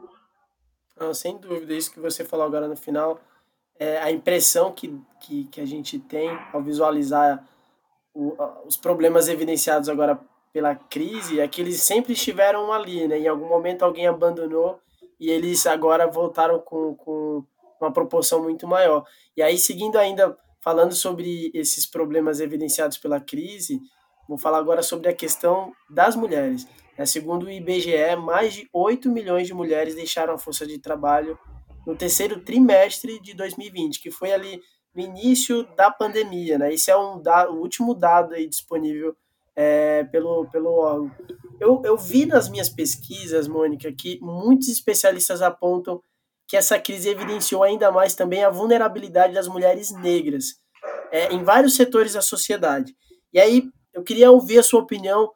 Não, 0.99 1.13
sem 1.13 1.37
dúvida, 1.37 1.75
isso 1.75 1.93
que 1.93 2.01
você 2.01 2.25
falou 2.25 2.47
agora 2.47 2.69
no 2.69 2.77
final, 2.77 3.21
é 3.79 3.99
a 3.99 4.11
impressão 4.11 4.73
que, 4.73 5.01
que, 5.21 5.45
que 5.45 5.61
a 5.61 5.67
gente 5.67 5.99
tem 5.99 6.31
ao 6.53 6.63
visualizar 6.63 7.45
o, 8.15 8.37
os 8.65 8.77
problemas 8.77 9.29
evidenciados 9.29 9.89
agora 9.89 10.21
pela 10.53 10.75
crise 10.77 11.41
é 11.41 11.49
que 11.49 11.61
eles 11.61 11.83
sempre 11.83 12.13
estiveram 12.13 12.73
ali, 12.73 13.09
né? 13.09 13.19
Em 13.19 13.27
algum 13.27 13.49
momento 13.49 13.85
alguém 13.85 14.07
abandonou 14.07 14.79
e 15.19 15.29
eles 15.29 15.67
agora 15.67 16.07
voltaram 16.07 16.61
com, 16.61 16.95
com 16.95 17.45
uma 17.81 17.93
proporção 17.93 18.41
muito 18.41 18.67
maior. 18.67 19.05
E 19.37 19.43
aí, 19.43 19.59
seguindo 19.59 19.97
ainda, 19.97 20.39
falando 20.61 20.95
sobre 20.95 21.51
esses 21.53 21.85
problemas 21.87 22.39
evidenciados 22.39 22.99
pela 22.99 23.21
crise, 23.21 23.81
vou 24.29 24.39
falar 24.39 24.59
agora 24.59 24.83
sobre 24.83 25.09
a 25.09 25.15
questão 25.15 25.73
das 25.91 26.15
mulheres. 26.15 26.67
É, 26.97 27.05
segundo 27.05 27.47
o 27.47 27.51
IBGE, 27.51 28.17
mais 28.17 28.55
de 28.55 28.69
8 28.73 29.11
milhões 29.11 29.47
de 29.47 29.55
mulheres 29.55 29.95
deixaram 29.95 30.35
a 30.35 30.39
força 30.39 30.67
de 30.67 30.79
trabalho 30.79 31.39
no 31.87 31.97
terceiro 31.97 32.41
trimestre 32.41 33.21
de 33.21 33.35
2020, 33.35 34.01
que 34.01 34.11
foi 34.11 34.33
ali 34.33 34.61
no 34.95 35.03
início 35.03 35.65
da 35.77 35.91
pandemia. 35.91 36.57
Né? 36.57 36.73
Esse 36.73 36.91
é 36.91 36.97
um 36.97 37.21
o 37.51 37.57
último 37.57 37.95
dado 37.95 38.35
aí 38.35 38.49
disponível 38.49 39.15
é, 39.57 40.05
pelo, 40.05 40.47
pelo 40.51 40.71
órgão. 40.71 41.11
Eu, 41.61 41.83
eu 41.85 41.97
vi 41.97 42.27
nas 42.27 42.49
minhas 42.49 42.69
pesquisas, 42.69 43.49
Mônica, 43.49 43.93
que 43.93 44.19
muitos 44.21 44.69
especialistas 44.69 45.43
apontam 45.43 46.01
que 46.47 46.57
essa 46.57 46.79
crise 46.79 47.09
evidenciou 47.09 47.63
ainda 47.63 47.91
mais 47.91 48.15
também 48.15 48.45
a 48.45 48.51
vulnerabilidade 48.51 49.35
das 49.35 49.49
mulheres 49.49 49.91
negras 49.93 50.57
é, 51.11 51.33
em 51.33 51.43
vários 51.43 51.75
setores 51.75 52.13
da 52.13 52.21
sociedade. 52.21 52.95
E 53.33 53.41
aí 53.41 53.65
eu 53.93 54.03
queria 54.03 54.31
ouvir 54.31 54.59
a 54.59 54.63
sua 54.63 54.81
opinião 54.81 55.31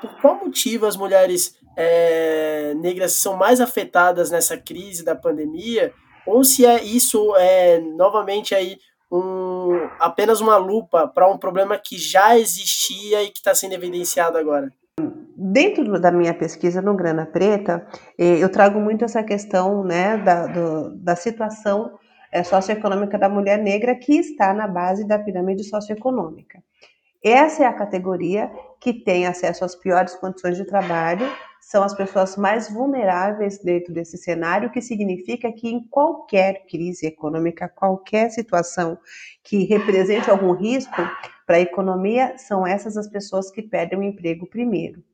por 0.00 0.20
qual 0.20 0.36
motivo 0.36 0.86
as 0.86 0.96
mulheres 0.96 1.56
é, 1.76 2.74
negras 2.74 3.12
são 3.12 3.36
mais 3.36 3.60
afetadas 3.60 4.30
nessa 4.30 4.56
crise 4.56 5.04
da 5.04 5.14
pandemia, 5.14 5.92
ou 6.26 6.44
se 6.44 6.64
é 6.66 6.82
isso 6.82 7.34
é 7.36 7.80
novamente 7.80 8.54
aí 8.54 8.78
um, 9.10 9.88
apenas 9.98 10.40
uma 10.40 10.56
lupa 10.56 11.08
para 11.08 11.28
um 11.28 11.38
problema 11.38 11.76
que 11.78 11.98
já 11.98 12.38
existia 12.38 13.22
e 13.22 13.30
que 13.30 13.38
está 13.38 13.54
sendo 13.54 13.74
evidenciado 13.74 14.38
agora? 14.38 14.72
Dentro 15.36 15.98
da 15.98 16.12
minha 16.12 16.34
pesquisa 16.34 16.82
no 16.82 16.94
Grana 16.94 17.24
Preta, 17.24 17.86
eu 18.18 18.50
trago 18.50 18.78
muito 18.78 19.04
essa 19.04 19.22
questão 19.22 19.82
né, 19.82 20.18
da, 20.18 20.46
do, 20.46 20.94
da 20.96 21.16
situação 21.16 21.98
eh, 22.30 22.44
socioeconômica 22.44 23.18
da 23.18 23.28
mulher 23.28 23.58
negra 23.58 23.94
que 23.94 24.18
está 24.18 24.52
na 24.52 24.68
base 24.68 25.06
da 25.06 25.18
pirâmide 25.18 25.64
socioeconômica. 25.64 26.62
Essa 27.24 27.64
é 27.64 27.66
a 27.66 27.72
categoria 27.72 28.50
que 28.80 28.92
tem 28.92 29.26
acesso 29.26 29.64
às 29.64 29.76
piores 29.76 30.14
condições 30.14 30.56
de 30.56 30.64
trabalho, 30.64 31.30
são 31.60 31.82
as 31.82 31.94
pessoas 31.94 32.36
mais 32.36 32.72
vulneráveis 32.72 33.58
dentro 33.62 33.92
desse 33.92 34.16
cenário, 34.16 34.70
que 34.70 34.80
significa 34.80 35.52
que 35.52 35.68
em 35.68 35.86
qualquer 35.88 36.64
crise 36.66 37.06
econômica, 37.06 37.68
qualquer 37.68 38.30
situação 38.30 38.98
que 39.44 39.64
represente 39.64 40.30
algum 40.30 40.52
risco 40.52 41.02
para 41.46 41.56
a 41.56 41.60
economia, 41.60 42.34
são 42.38 42.66
essas 42.66 42.96
as 42.96 43.08
pessoas 43.08 43.50
que 43.50 43.62
perdem 43.62 43.98
o 43.98 44.02
emprego 44.02 44.46
primeiro. 44.46 45.04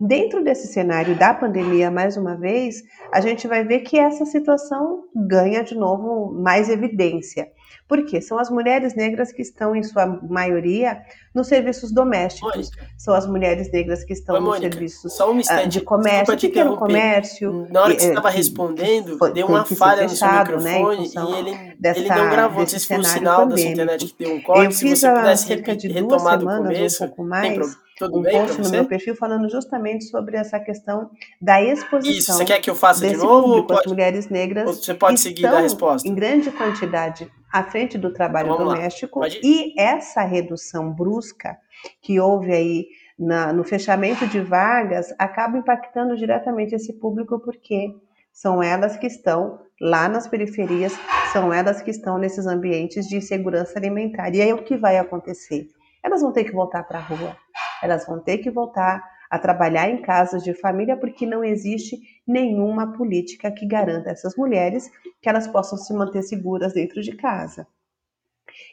Dentro 0.00 0.42
desse 0.42 0.66
cenário 0.66 1.16
da 1.16 1.32
pandemia, 1.32 1.90
mais 1.90 2.16
uma 2.16 2.34
vez, 2.34 2.82
a 3.12 3.20
gente 3.20 3.46
vai 3.46 3.62
ver 3.62 3.80
que 3.80 3.98
essa 3.98 4.24
situação 4.24 5.04
ganha 5.14 5.62
de 5.62 5.76
novo 5.76 6.32
mais 6.32 6.68
evidência. 6.68 7.52
Por 7.88 8.04
quê? 8.04 8.20
São 8.20 8.38
as 8.38 8.50
mulheres 8.50 8.94
negras 8.94 9.32
que 9.32 9.42
estão, 9.42 9.76
em 9.76 9.82
sua 9.82 10.06
maioria, 10.06 11.02
nos 11.34 11.46
serviços 11.46 11.92
domésticos. 11.92 12.54
Mônica. 12.54 12.86
São 12.96 13.14
as 13.14 13.26
mulheres 13.26 13.70
negras 13.70 14.04
que 14.04 14.12
estão 14.12 14.36
Ô, 14.36 14.40
nos 14.40 14.58
serviços 14.58 15.20
um 15.20 15.38
uh, 15.38 15.68
de 15.68 15.80
comércio, 15.80 16.38
pequeno 16.38 16.76
comércio. 16.76 17.66
Na 17.70 17.82
hora 17.82 17.94
que 17.94 18.02
você 18.02 18.08
estava 18.08 18.30
respondendo, 18.30 19.18
foi, 19.18 19.32
deu 19.32 19.46
uma 19.46 19.64
falha 19.64 20.08
fechado, 20.08 20.52
no 20.52 20.60
seu 20.60 20.70
né, 20.70 20.78
microfone 20.78 21.14
né, 21.14 21.24
e 21.24 21.38
ele, 21.38 21.76
dessa, 21.78 22.00
ele 22.00 22.08
não 22.08 22.30
gravou. 22.30 22.60
Não 22.60 22.66
sei 22.66 22.78
se 22.78 22.86
foi 22.86 22.98
o 22.98 23.04
sinal 23.04 23.40
pandêmico. 23.42 23.56
da 23.56 23.62
sua 23.62 23.70
internet 23.70 24.06
que 24.06 24.24
deu 24.24 24.34
um 24.34 24.42
corte. 24.42 24.64
Eu 24.64 24.70
fiz 24.70 24.98
se 24.98 25.06
você 25.06 25.10
pudesse 25.10 25.46
cerca 25.46 25.76
de 25.76 25.88
duas 25.88 26.22
semanas, 26.22 26.58
começo, 26.58 27.04
um 27.04 27.06
pouco 27.08 27.24
mais, 27.24 27.76
tudo 27.98 28.18
um 28.18 28.22
post 28.22 28.60
no 28.60 28.70
meu 28.70 28.84
perfil 28.84 29.14
falando 29.14 29.48
justamente 29.48 30.04
sobre 30.04 30.36
essa 30.36 30.58
questão 30.58 31.10
da 31.40 31.62
exposição. 31.62 32.12
Isso, 32.12 32.32
você 32.32 32.44
quer 32.44 32.60
que 32.60 32.70
eu 32.70 32.74
faça 32.74 33.06
de 33.06 33.16
novo? 33.16 33.42
Público, 33.42 33.68
pode, 33.68 33.80
as 33.80 33.86
mulheres 33.86 34.28
negras 34.28 34.76
você 34.76 34.94
pode 34.94 35.20
seguir 35.20 35.42
da 35.42 35.60
resposta. 35.60 36.08
em 36.08 36.14
grande 36.14 36.50
quantidade 36.50 37.30
à 37.52 37.62
frente 37.62 37.98
do 37.98 38.12
trabalho 38.12 38.52
então, 38.52 38.64
doméstico 38.64 39.20
e 39.42 39.78
essa 39.78 40.22
redução 40.22 40.90
brusca 40.92 41.58
que 42.00 42.18
houve 42.18 42.52
aí 42.52 42.86
na, 43.18 43.52
no 43.52 43.62
fechamento 43.62 44.26
de 44.26 44.40
vagas 44.40 45.14
acaba 45.18 45.58
impactando 45.58 46.16
diretamente 46.16 46.74
esse 46.74 46.94
público 46.94 47.38
porque 47.40 47.94
são 48.32 48.62
elas 48.62 48.96
que 48.96 49.06
estão 49.06 49.60
lá 49.80 50.08
nas 50.08 50.26
periferias, 50.26 50.98
são 51.32 51.52
elas 51.52 51.82
que 51.82 51.90
estão 51.90 52.16
nesses 52.16 52.46
ambientes 52.46 53.06
de 53.06 53.20
segurança 53.20 53.78
alimentar. 53.78 54.34
E 54.34 54.40
aí 54.40 54.52
o 54.52 54.62
que 54.62 54.76
vai 54.76 54.96
acontecer? 54.96 55.66
Elas 56.02 56.22
vão 56.22 56.32
ter 56.32 56.44
que 56.44 56.52
voltar 56.52 56.84
para 56.84 56.98
a 56.98 57.02
rua, 57.02 57.36
elas 57.82 58.06
vão 58.06 58.18
ter 58.18 58.38
que 58.38 58.50
voltar 58.50 59.02
a 59.32 59.38
trabalhar 59.38 59.88
em 59.88 60.02
casas 60.02 60.44
de 60.44 60.52
família 60.52 60.94
porque 60.94 61.24
não 61.24 61.42
existe 61.42 61.98
nenhuma 62.26 62.92
política 62.92 63.50
que 63.50 63.64
garanta 63.64 64.10
a 64.10 64.12
essas 64.12 64.36
mulheres 64.36 64.90
que 65.22 65.28
elas 65.28 65.48
possam 65.48 65.78
se 65.78 65.94
manter 65.94 66.22
seguras 66.22 66.74
dentro 66.74 67.00
de 67.00 67.16
casa. 67.16 67.66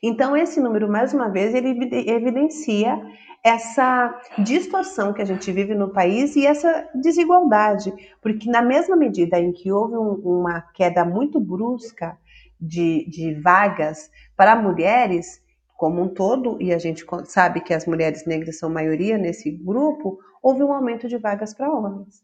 Então, 0.03 0.35
esse 0.35 0.59
número, 0.59 0.91
mais 0.91 1.13
uma 1.13 1.29
vez, 1.29 1.55
ele 1.55 1.69
evidencia 2.09 3.01
essa 3.41 4.13
distorção 4.37 5.13
que 5.13 5.21
a 5.21 5.25
gente 5.25 5.49
vive 5.49 5.73
no 5.73 5.93
país 5.93 6.35
e 6.35 6.45
essa 6.45 6.89
desigualdade, 6.93 7.93
porque 8.21 8.51
na 8.51 8.61
mesma 8.61 8.97
medida 8.97 9.39
em 9.39 9.53
que 9.53 9.71
houve 9.71 9.95
um, 9.95 10.39
uma 10.39 10.59
queda 10.73 11.05
muito 11.05 11.39
brusca 11.39 12.17
de, 12.59 13.09
de 13.09 13.33
vagas 13.35 14.11
para 14.35 14.57
mulheres, 14.57 15.41
como 15.77 16.01
um 16.01 16.09
todo, 16.09 16.61
e 16.61 16.73
a 16.73 16.77
gente 16.77 17.05
sabe 17.23 17.61
que 17.61 17.73
as 17.73 17.85
mulheres 17.85 18.25
negras 18.25 18.59
são 18.59 18.69
maioria 18.69 19.17
nesse 19.17 19.49
grupo, 19.49 20.19
houve 20.41 20.63
um 20.63 20.74
aumento 20.74 21.08
de 21.08 21.17
vagas 21.17 21.53
para 21.53 21.72
homens. 21.72 22.24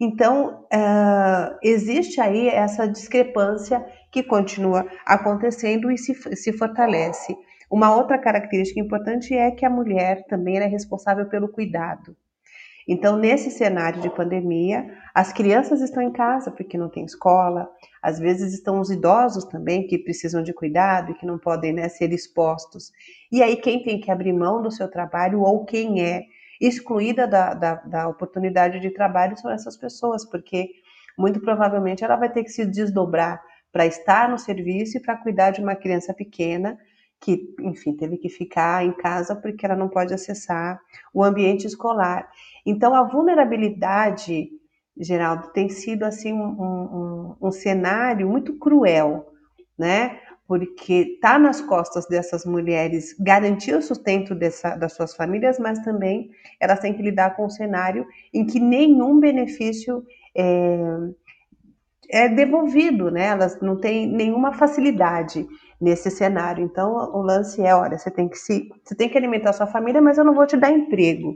Então, 0.00 0.64
uh, 0.64 1.56
existe 1.62 2.20
aí 2.20 2.48
essa 2.48 2.86
discrepância 2.86 3.84
que 4.10 4.22
continua 4.22 4.86
acontecendo 5.06 5.90
e 5.90 5.96
se, 5.96 6.14
se 6.36 6.52
fortalece. 6.52 7.34
Uma 7.70 7.94
outra 7.94 8.18
característica 8.18 8.80
importante 8.80 9.34
é 9.34 9.50
que 9.50 9.64
a 9.64 9.70
mulher 9.70 10.26
também 10.26 10.58
é 10.58 10.66
responsável 10.66 11.26
pelo 11.26 11.48
cuidado. 11.48 12.14
Então, 12.86 13.16
nesse 13.16 13.50
cenário 13.50 14.02
de 14.02 14.10
pandemia, 14.10 14.84
as 15.14 15.32
crianças 15.32 15.80
estão 15.80 16.02
em 16.02 16.12
casa 16.12 16.50
porque 16.50 16.76
não 16.76 16.90
tem 16.90 17.04
escola, 17.04 17.70
às 18.02 18.18
vezes 18.18 18.52
estão 18.52 18.80
os 18.80 18.90
idosos 18.90 19.44
também 19.44 19.86
que 19.86 19.98
precisam 19.98 20.42
de 20.42 20.52
cuidado 20.52 21.12
e 21.12 21.14
que 21.14 21.24
não 21.24 21.38
podem 21.38 21.72
né, 21.72 21.88
ser 21.88 22.12
expostos. 22.12 22.90
E 23.30 23.42
aí, 23.42 23.56
quem 23.56 23.82
tem 23.84 24.00
que 24.00 24.10
abrir 24.10 24.32
mão 24.32 24.60
do 24.60 24.70
seu 24.70 24.90
trabalho 24.90 25.40
ou 25.40 25.64
quem 25.64 26.04
é 26.04 26.24
excluída 26.66 27.26
da, 27.26 27.54
da, 27.54 27.74
da 27.74 28.08
oportunidade 28.08 28.80
de 28.80 28.90
trabalho 28.90 29.36
são 29.36 29.50
essas 29.50 29.76
pessoas, 29.76 30.24
porque 30.24 30.70
muito 31.18 31.40
provavelmente 31.40 32.04
ela 32.04 32.16
vai 32.16 32.30
ter 32.30 32.44
que 32.44 32.50
se 32.50 32.64
desdobrar 32.64 33.42
para 33.70 33.86
estar 33.86 34.28
no 34.28 34.38
serviço 34.38 34.96
e 34.96 35.00
para 35.00 35.16
cuidar 35.16 35.50
de 35.50 35.60
uma 35.60 35.74
criança 35.74 36.14
pequena 36.14 36.78
que, 37.20 37.54
enfim, 37.60 37.96
teve 37.96 38.16
que 38.16 38.28
ficar 38.28 38.84
em 38.84 38.92
casa 38.92 39.36
porque 39.36 39.64
ela 39.64 39.76
não 39.76 39.88
pode 39.88 40.12
acessar 40.12 40.80
o 41.12 41.22
ambiente 41.22 41.66
escolar. 41.66 42.28
Então, 42.66 42.94
a 42.94 43.04
vulnerabilidade 43.04 44.50
Geraldo, 44.96 45.48
tem 45.52 45.68
sido 45.68 46.04
assim 46.04 46.32
um, 46.32 46.44
um, 46.44 47.36
um 47.40 47.50
cenário 47.50 48.28
muito 48.28 48.58
cruel, 48.58 49.26
né? 49.78 50.20
Porque 50.58 51.14
está 51.14 51.38
nas 51.38 51.62
costas 51.62 52.06
dessas 52.06 52.44
mulheres 52.44 53.16
garantir 53.18 53.74
o 53.74 53.80
sustento 53.80 54.34
dessa, 54.34 54.76
das 54.76 54.92
suas 54.92 55.14
famílias, 55.14 55.58
mas 55.58 55.78
também 55.78 56.30
elas 56.60 56.78
têm 56.78 56.92
que 56.92 57.02
lidar 57.02 57.34
com 57.34 57.46
um 57.46 57.50
cenário 57.50 58.06
em 58.34 58.44
que 58.44 58.60
nenhum 58.60 59.18
benefício 59.18 60.04
é, 60.36 60.78
é 62.10 62.28
devolvido, 62.28 63.10
né? 63.10 63.28
Elas 63.28 63.58
não 63.62 63.80
têm 63.80 64.06
nenhuma 64.06 64.52
facilidade 64.52 65.46
nesse 65.80 66.10
cenário. 66.10 66.62
Então, 66.62 66.94
o 67.14 67.22
lance 67.22 67.62
é, 67.62 67.74
olha, 67.74 67.96
você 67.96 68.10
tem 68.10 68.28
que 68.28 68.36
se, 68.36 68.68
você 68.84 68.94
tem 68.94 69.08
que 69.08 69.16
alimentar 69.16 69.54
sua 69.54 69.66
família, 69.66 70.02
mas 70.02 70.18
eu 70.18 70.24
não 70.24 70.34
vou 70.34 70.46
te 70.46 70.56
dar 70.56 70.70
emprego. 70.70 71.34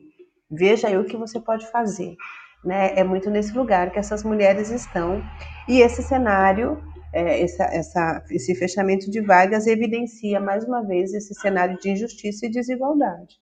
Veja 0.51 0.89
aí 0.89 0.99
o 0.99 1.05
que 1.05 1.17
você 1.17 1.41
pode 1.41 1.67
fazer. 1.71 2.15
Né? 2.63 2.93
É 2.95 3.03
muito 3.03 3.31
nesse 3.31 3.57
lugar 3.57 3.91
que 3.91 3.99
essas 3.99 4.23
mulheres 4.23 4.71
estão. 4.71 5.23
E 5.67 5.81
esse 5.81 6.03
cenário, 6.03 6.81
é, 7.17 7.43
essa, 7.43 7.65
essa, 7.65 8.25
esse 8.31 8.55
fechamento 8.55 9.11
de 9.11 9.23
vagas 9.23 9.67
evidencia 9.67 10.39
mais 10.39 10.65
uma 10.67 10.83
vez 10.83 11.15
esse 11.15 11.33
cenário 11.33 11.79
de 11.79 11.89
injustiça 11.89 12.45
e 12.45 12.51
desigualdade. 12.51 13.41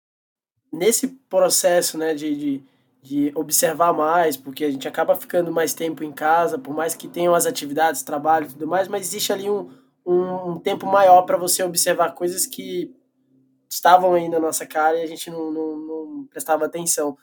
Nesse 0.74 1.08
processo 1.08 1.96
né, 1.96 2.16
de, 2.16 2.36
de, 2.36 2.64
de 3.04 3.32
observar 3.36 3.94
mais, 3.94 4.36
porque 4.36 4.66
a 4.66 4.72
gente 4.72 4.88
acaba 4.88 5.16
ficando 5.16 5.52
mais 5.52 5.72
tempo 5.76 6.04
em 6.04 6.12
casa, 6.12 6.58
por 6.58 6.74
mais 6.74 6.96
que 6.96 7.08
tenham 7.08 7.36
as 7.36 7.46
atividades, 7.46 8.02
trabalho 8.02 8.48
e 8.48 8.50
tudo 8.50 8.66
mais, 8.66 8.88
mas 8.88 9.06
existe 9.06 9.32
ali 9.32 9.48
um, 9.48 9.70
um, 10.04 10.54
um 10.54 10.60
tempo 10.60 10.88
maior 10.88 11.22
para 11.22 11.38
você 11.38 11.62
observar 11.62 12.16
coisas 12.16 12.48
que 12.48 12.92
estavam 13.70 14.16
aí 14.16 14.28
na 14.28 14.40
nossa 14.40 14.66
cara 14.66 14.98
e 14.98 15.04
a 15.04 15.08
gente 15.08 15.30
não, 15.30 15.52
não, 15.52 15.78
não 15.78 16.28
prestava 16.28 16.66
atenção. 16.66 17.16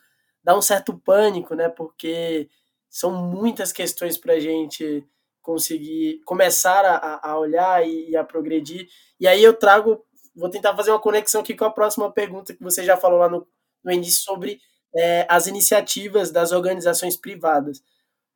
Dá 0.44 0.56
um 0.56 0.62
certo 0.62 0.96
pânico, 0.96 1.56
né? 1.56 1.68
Porque 1.68 2.48
são 2.88 3.10
muitas 3.10 3.72
questões 3.72 4.16
para 4.16 4.34
a 4.34 4.40
gente 4.40 5.04
conseguir 5.46 6.20
começar 6.24 6.84
a, 6.84 7.20
a 7.22 7.38
olhar 7.38 7.86
e, 7.86 8.10
e, 8.10 8.16
a 8.16 8.24
progredir. 8.24 8.88
E 9.20 9.28
aí 9.28 9.44
eu 9.44 9.54
trago, 9.54 10.04
vou 10.34 10.50
tentar 10.50 10.74
fazer 10.74 10.90
uma 10.90 11.00
conexão 11.00 11.40
aqui 11.40 11.54
com 11.54 11.64
a 11.64 11.70
próxima 11.70 12.10
pergunta 12.10 12.52
que 12.52 12.62
você 12.62 12.82
já 12.82 12.96
falou 12.96 13.20
lá 13.20 13.28
no, 13.28 13.46
no 13.84 13.92
início 13.92 14.24
sobre 14.24 14.58
é, 14.96 15.24
as 15.30 15.46
iniciativas 15.46 16.32
das 16.32 16.50
organizações 16.50 17.16
privadas. 17.16 17.80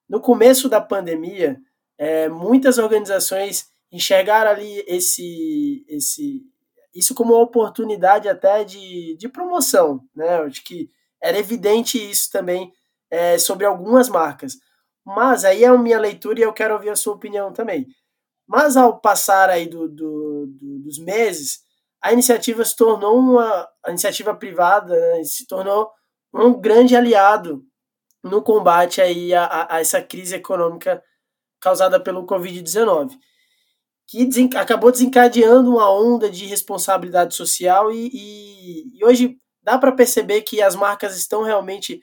No 0.08 0.20
começo 0.20 0.68
da 0.68 0.80
pandemia, 0.80 1.60
é, 1.98 2.28
muitas 2.28 2.78
organizações 2.78 3.66
enxergaram 3.90 4.52
ali 4.52 4.84
esse, 4.86 5.84
esse, 5.88 6.42
isso 6.94 7.12
como 7.12 7.34
uma 7.34 7.42
oportunidade 7.42 8.28
até 8.28 8.62
de, 8.62 9.16
de 9.16 9.28
promoção, 9.28 10.00
né? 10.14 10.36
Acho 10.42 10.62
que 10.62 10.88
era 11.20 11.36
evidente 11.36 11.98
isso 11.98 12.30
também 12.30 12.72
é, 13.10 13.36
sobre 13.36 13.66
algumas 13.66 14.08
marcas. 14.08 14.58
Mas 15.14 15.44
aí 15.44 15.64
é 15.64 15.68
a 15.68 15.76
minha 15.76 15.98
leitura 15.98 16.38
e 16.40 16.42
eu 16.42 16.52
quero 16.52 16.74
ouvir 16.74 16.90
a 16.90 16.96
sua 16.96 17.14
opinião 17.14 17.52
também. 17.52 17.86
Mas 18.46 18.76
ao 18.76 19.00
passar 19.00 19.50
aí 19.50 19.68
do, 19.68 19.88
do, 19.88 20.46
do 20.48 20.78
dos 20.80 20.98
meses, 20.98 21.60
a 22.02 22.12
iniciativa 22.12 22.64
se 22.64 22.76
tornou 22.76 23.18
uma 23.18 23.68
a 23.84 23.90
iniciativa 23.90 24.34
privada 24.34 24.94
né, 24.94 25.24
se 25.24 25.46
tornou 25.46 25.90
um 26.32 26.58
grande 26.60 26.96
aliado 26.96 27.64
no 28.22 28.42
combate 28.42 29.00
aí 29.00 29.34
a, 29.34 29.66
a, 29.70 29.80
essa 29.80 30.00
crise 30.02 30.36
econômica 30.36 31.02
causada 31.60 32.00
pelo 32.00 32.26
Covid-19 32.26 33.18
que 34.06 34.24
desen 34.24 34.50
acabou 34.56 34.90
desencadeando 34.90 35.70
uma 35.70 35.90
onda 35.90 36.30
de 36.30 36.46
responsabilidade 36.46 37.34
social 37.34 37.92
e, 37.92 38.10
e, 38.12 38.98
e 38.98 39.04
hoje 39.04 39.38
dá 39.62 39.78
para 39.78 39.92
perceber 39.92 40.42
que 40.42 40.62
as 40.62 40.74
marcas 40.74 41.16
estão 41.16 41.42
realmente 41.42 42.00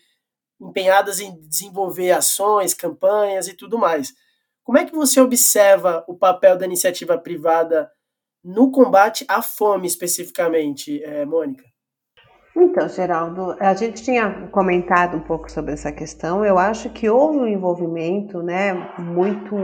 empenhadas 0.59 1.19
em 1.19 1.39
desenvolver 1.47 2.11
ações, 2.11 2.73
campanhas 2.73 3.47
e 3.47 3.53
tudo 3.53 3.77
mais. 3.77 4.13
Como 4.63 4.77
é 4.77 4.85
que 4.85 4.95
você 4.95 5.21
observa 5.21 6.03
o 6.07 6.15
papel 6.17 6.57
da 6.57 6.65
iniciativa 6.65 7.17
privada 7.17 7.89
no 8.43 8.71
combate 8.71 9.25
à 9.27 9.41
fome 9.41 9.87
especificamente, 9.87 11.01
é, 11.03 11.25
Mônica? 11.25 11.63
Então, 12.55 12.89
Geraldo, 12.89 13.55
a 13.59 13.73
gente 13.75 14.01
tinha 14.01 14.47
comentado 14.47 15.15
um 15.15 15.21
pouco 15.21 15.49
sobre 15.51 15.73
essa 15.73 15.91
questão. 15.91 16.43
Eu 16.43 16.57
acho 16.57 16.89
que 16.89 17.07
houve 17.07 17.37
um 17.37 17.47
envolvimento 17.47 18.41
né, 18.41 18.73
muito 18.97 19.55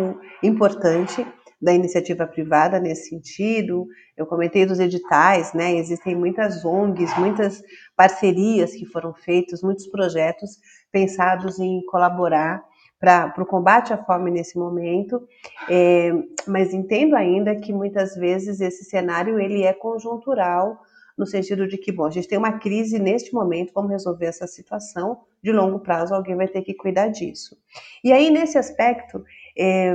importante 0.43 1.25
da 1.59 1.73
iniciativa 1.73 2.27
privada 2.27 2.79
nesse 2.79 3.09
sentido. 3.09 3.87
Eu 4.15 4.27
comentei 4.27 4.65
dos 4.65 4.79
editais, 4.79 5.53
né? 5.53 5.73
Existem 5.75 6.13
muitas 6.13 6.63
ONGs, 6.63 7.17
muitas 7.17 7.63
parcerias 7.95 8.73
que 8.73 8.85
foram 8.85 9.13
feitas, 9.13 9.63
muitos 9.63 9.87
projetos 9.87 10.57
pensados 10.93 11.59
em 11.59 11.83
colaborar 11.87 12.63
para 12.99 13.33
o 13.41 13.45
combate 13.45 13.91
à 13.91 13.97
fome 13.97 14.31
nesse 14.31 14.57
momento, 14.57 15.27
é, 15.69 16.11
mas 16.47 16.73
entendo 16.73 17.15
ainda 17.15 17.53
que 17.53 17.73
muitas 17.73 18.15
vezes 18.15 18.61
esse 18.61 18.85
cenário 18.85 19.37
ele 19.37 19.63
é 19.63 19.73
conjuntural 19.73 20.79
no 21.17 21.25
sentido 21.25 21.67
de 21.67 21.77
que, 21.77 21.91
bom, 21.91 22.05
a 22.05 22.09
gente 22.09 22.27
tem 22.27 22.37
uma 22.37 22.59
crise 22.59 22.97
neste 22.97 23.33
momento, 23.33 23.73
vamos 23.73 23.91
resolver 23.91 24.27
essa 24.27 24.47
situação, 24.47 25.21
de 25.43 25.51
longo 25.51 25.79
prazo 25.79 26.15
alguém 26.15 26.35
vai 26.35 26.47
ter 26.47 26.61
que 26.61 26.73
cuidar 26.73 27.09
disso. 27.09 27.57
E 28.03 28.13
aí, 28.13 28.29
nesse 28.29 28.57
aspecto, 28.57 29.23
é, 29.57 29.93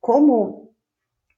como 0.00 0.72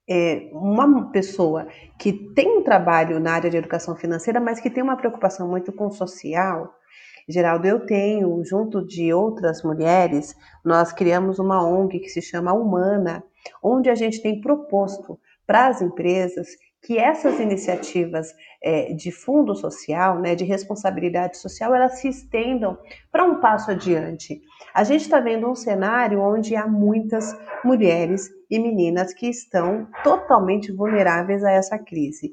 é, 0.08 0.50
uma 0.52 1.10
pessoa 1.10 1.68
que 1.98 2.12
tem 2.12 2.58
um 2.58 2.62
trabalho 2.62 3.18
na 3.18 3.32
área 3.32 3.50
de 3.50 3.56
educação 3.56 3.96
financeira, 3.96 4.40
mas 4.40 4.60
que 4.60 4.70
tem 4.70 4.82
uma 4.82 4.96
preocupação 4.96 5.48
muito 5.48 5.72
com 5.72 5.86
o 5.86 5.92
social, 5.92 6.74
Geraldo, 7.28 7.66
eu 7.66 7.84
tenho, 7.84 8.42
junto 8.44 8.84
de 8.84 9.12
outras 9.12 9.62
mulheres, 9.62 10.34
nós 10.64 10.92
criamos 10.92 11.38
uma 11.38 11.62
ONG 11.62 11.98
que 12.00 12.08
se 12.08 12.22
chama 12.22 12.54
Humana, 12.54 13.22
onde 13.62 13.90
a 13.90 13.94
gente 13.94 14.22
tem 14.22 14.40
proposto 14.40 15.18
para 15.46 15.66
as 15.68 15.82
empresas 15.82 16.48
que 16.82 16.96
essas 16.96 17.40
iniciativas 17.40 18.32
é, 18.62 18.92
de 18.94 19.10
fundo 19.10 19.54
social, 19.54 20.20
né, 20.20 20.34
de 20.34 20.44
responsabilidade 20.44 21.36
social, 21.36 21.74
elas 21.74 21.98
se 21.98 22.08
estendam 22.08 22.78
para 23.10 23.24
um 23.24 23.40
passo 23.40 23.70
adiante. 23.70 24.40
A 24.72 24.84
gente 24.84 25.02
está 25.02 25.20
vendo 25.20 25.50
um 25.50 25.54
cenário 25.54 26.20
onde 26.20 26.54
há 26.54 26.66
muitas 26.66 27.36
mulheres 27.64 28.30
e 28.50 28.58
meninas 28.58 29.12
que 29.12 29.28
estão 29.28 29.88
totalmente 30.04 30.72
vulneráveis 30.72 31.44
a 31.44 31.50
essa 31.50 31.78
crise. 31.78 32.32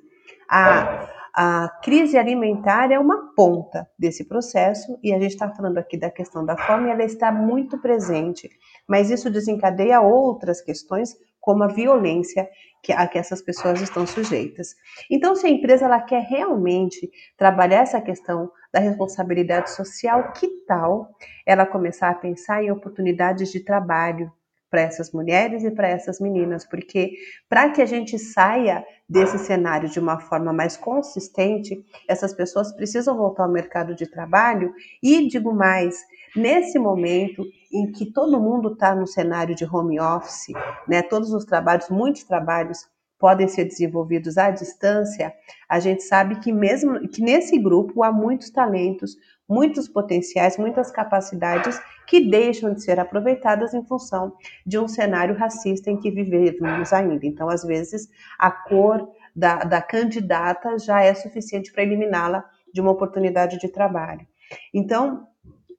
A, 0.50 1.10
a 1.38 1.68
crise 1.84 2.18
alimentar 2.18 2.94
é 2.94 2.98
uma 2.98 3.34
ponta 3.36 3.86
desse 4.00 4.24
processo 4.24 4.98
e 5.04 5.14
a 5.14 5.20
gente 5.20 5.32
está 5.32 5.50
falando 5.50 5.78
aqui 5.78 5.98
da 5.98 6.10
questão 6.10 6.46
da 6.46 6.56
fome, 6.56 6.90
ela 6.90 7.04
está 7.04 7.30
muito 7.30 7.78
presente, 7.78 8.50
mas 8.88 9.10
isso 9.10 9.30
desencadeia 9.30 10.00
outras 10.00 10.62
questões 10.62 11.14
como 11.42 11.64
a 11.64 11.68
violência 11.68 12.50
que, 12.82 12.94
a 12.94 13.06
que 13.06 13.18
essas 13.18 13.42
pessoas 13.42 13.82
estão 13.82 14.08
sujeitas. 14.08 14.76
Então, 15.12 15.36
se 15.36 15.46
a 15.46 15.50
empresa 15.50 15.86
ela 15.86 16.00
quer 16.00 16.24
realmente 16.24 17.12
trabalhar 17.38 17.82
essa 17.82 18.00
questão 18.00 18.50
da 18.72 18.80
responsabilidade 18.80 19.72
social, 19.72 20.32
que 20.32 20.48
tal 20.66 21.10
ela 21.46 21.66
começar 21.66 22.10
a 22.12 22.16
pensar 22.16 22.64
em 22.64 22.72
oportunidades 22.72 23.52
de 23.52 23.60
trabalho 23.60 24.32
para 24.76 24.82
essas 24.82 25.14
mulheres 25.14 25.64
e 25.64 25.72
para 25.72 25.88
essas 25.88 26.20
meninas, 26.20 26.66
porque 26.66 27.14
para 27.48 27.70
que 27.70 27.82
a 27.82 27.86
gente 27.86 28.20
saia 28.20 28.86
desse 29.08 29.40
cenário 29.40 29.88
de 29.88 30.02
uma 30.02 30.20
forma 30.20 30.52
mais 30.52 30.76
consistente, 30.76 31.82
essas 32.10 32.34
pessoas 32.34 32.74
precisam 32.74 33.16
voltar 33.16 33.44
ao 33.44 33.52
mercado 33.52 33.96
de 33.96 34.06
trabalho. 34.06 34.74
E, 35.02 35.30
digo 35.30 35.54
mais, 35.54 36.04
nesse 36.36 36.78
momento 36.78 37.46
em 37.72 37.90
que 37.90 38.12
todo 38.12 38.38
mundo 38.38 38.74
está 38.74 38.94
no 38.94 39.08
cenário 39.08 39.56
de 39.56 39.64
home 39.64 39.98
office, 39.98 40.52
né, 40.86 41.02
todos 41.02 41.32
os 41.32 41.46
trabalhos, 41.46 41.90
muitos 41.90 42.26
trabalhos 42.26 42.80
podem 43.18 43.48
ser 43.48 43.64
desenvolvidos 43.64 44.38
à 44.38 44.52
distância, 44.52 45.34
a 45.70 45.80
gente 45.80 46.04
sabe 46.04 46.42
que 46.42 46.52
mesmo 46.52 47.08
que 47.08 47.22
nesse 47.22 47.58
grupo 47.58 48.04
há 48.04 48.12
muitos 48.12 48.50
talentos, 48.50 49.16
muitos 49.48 49.88
potenciais, 49.88 50.58
muitas 50.58 50.92
capacidades 50.92 51.80
que 52.08 52.30
deixam 52.30 52.74
de 52.74 52.84
ser 52.84 53.00
aproveitadas 53.00 53.74
em 53.74 53.84
função 53.84 54.34
de 54.66 54.78
um 54.78 54.88
cenário 54.88 55.36
racista 55.36 55.90
em 55.90 55.98
que 55.98 56.12
vivemos 56.12 56.94
ainda. 56.94 57.26
Então, 57.26 57.50
às 57.50 57.64
vezes, 57.64 58.10
a 58.38 58.52
cor 58.52 59.10
da, 59.36 59.58
da 59.58 59.82
candidata 59.82 60.78
já 60.80 61.02
é 61.02 61.14
suficiente 61.14 61.72
para 61.72 61.84
eliminá-la 61.84 62.44
de 62.74 62.82
uma 62.82 62.92
oportunidade 62.92 63.60
de 63.60 63.68
trabalho. 63.68 64.26
Então, 64.74 65.28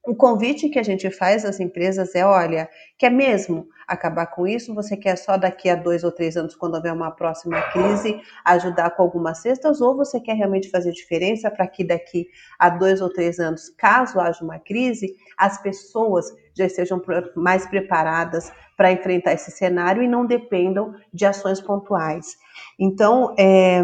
o 0.07 0.15
convite 0.15 0.69
que 0.69 0.79
a 0.79 0.83
gente 0.83 1.11
faz 1.11 1.45
às 1.45 1.59
empresas 1.59 2.15
é: 2.15 2.25
olha, 2.25 2.69
quer 2.97 3.11
mesmo 3.11 3.69
acabar 3.87 4.27
com 4.27 4.47
isso? 4.47 4.75
Você 4.75 4.97
quer 4.97 5.17
só 5.17 5.37
daqui 5.37 5.69
a 5.69 5.75
dois 5.75 6.05
ou 6.05 6.13
três 6.13 6.37
anos, 6.37 6.55
quando 6.55 6.75
houver 6.75 6.93
uma 6.93 7.11
próxima 7.11 7.61
crise, 7.73 8.21
ajudar 8.45 8.91
com 8.91 9.03
algumas 9.03 9.39
cestas? 9.39 9.81
Ou 9.81 9.97
você 9.97 10.21
quer 10.21 10.35
realmente 10.35 10.71
fazer 10.71 10.93
diferença 10.93 11.51
para 11.51 11.67
que 11.67 11.85
daqui 11.85 12.29
a 12.59 12.71
dois 12.71 13.01
ou 13.01 13.13
três 13.13 13.39
anos, 13.39 13.69
caso 13.77 14.21
haja 14.21 14.45
uma 14.45 14.59
crise, 14.59 15.15
as 15.37 15.61
pessoas 15.61 16.27
já 16.55 16.67
estejam 16.67 17.03
mais 17.35 17.67
preparadas 17.67 18.51
para 18.77 18.93
enfrentar 18.93 19.33
esse 19.33 19.51
cenário 19.51 20.03
e 20.03 20.09
não 20.09 20.25
dependam 20.25 20.95
de 21.13 21.27
ações 21.27 21.61
pontuais? 21.61 22.37
Então, 22.79 23.35
é, 23.39 23.83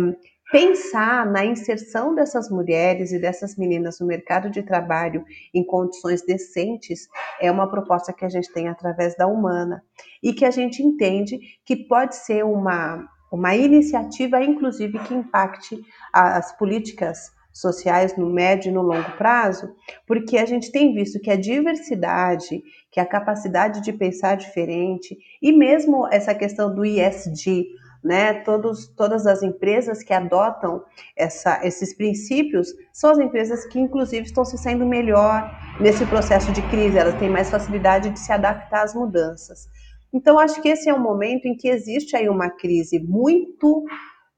pensar 0.53 1.25
na 1.25 1.47
inserção 1.47 2.15
dessas 2.15 2.51
mulheres 2.51 3.11
e 3.11 3.19
dessas 3.19 3.57
meninas 3.57 3.99
no 3.99 4.07
mercado 4.07 4.51
de 4.51 4.63
trabalho 4.63 5.25
em 5.55 5.65
condições 5.65 6.21
decentes 6.23 7.09
é 7.41 7.51
uma 7.51 7.67
proposta 7.67 8.13
que 8.13 8.23
a 8.23 8.29
gente 8.29 8.53
tem 8.53 8.69
através 8.69 9.17
da 9.17 9.27
Humana. 9.27 9.83
E 10.23 10.35
que 10.35 10.45
a 10.45 10.51
gente 10.51 10.83
entende 10.83 11.41
que 11.65 11.75
pode 11.75 12.17
ser 12.17 12.45
uma, 12.45 13.09
uma 13.33 13.57
iniciativa, 13.57 14.45
inclusive, 14.45 14.99
que 15.01 15.15
impacte 15.15 15.81
as 16.13 16.57
políticas 16.59 17.33
sociais 17.51 18.17
no 18.17 18.31
médio 18.31 18.71
e 18.71 18.73
no 18.73 18.83
longo 18.83 19.11
prazo, 19.13 19.75
porque 20.07 20.37
a 20.39 20.47
gente 20.47 20.71
tem 20.71 20.95
visto 20.95 21.21
que 21.21 21.31
a 21.31 21.37
diversidade, 21.37 22.63
que 22.91 23.01
a 23.01 23.07
capacidade 23.07 23.83
de 23.83 23.93
pensar 23.93 24.37
diferente 24.37 25.17
e 25.41 25.53
mesmo 25.53 26.07
essa 26.09 26.35
questão 26.35 26.75
do 26.75 26.85
ISD, 26.85 27.67
né? 28.03 28.35
Todos, 28.43 28.89
todas 28.89 29.27
as 29.27 29.43
empresas 29.43 30.03
que 30.03 30.13
adotam 30.13 30.83
essa, 31.17 31.65
esses 31.65 31.95
princípios 31.95 32.69
são 32.93 33.11
as 33.11 33.19
empresas 33.19 33.65
que, 33.67 33.79
inclusive, 33.79 34.27
estão 34.27 34.45
se 34.45 34.59
saindo 34.59 34.85
melhor 34.85 35.51
nesse 35.81 36.05
processo 36.07 36.53
de 36.53 36.63
crise, 36.63 36.99
elas 36.99 37.19
têm 37.19 37.31
mais 37.31 37.51
facilidade 37.51 38.11
de 38.11 38.19
se 38.19 38.33
adaptar 38.33 38.83
às 38.83 38.95
mudanças. 38.95 39.69
Então, 40.13 40.39
acho 40.39 40.61
que 40.61 40.69
esse 40.69 40.91
é 40.91 40.95
um 40.95 41.01
momento 41.01 41.47
em 41.47 41.57
que 41.57 41.69
existe 41.69 42.15
aí 42.17 42.29
uma 42.29 42.51
crise 42.51 42.99
muito 42.99 43.85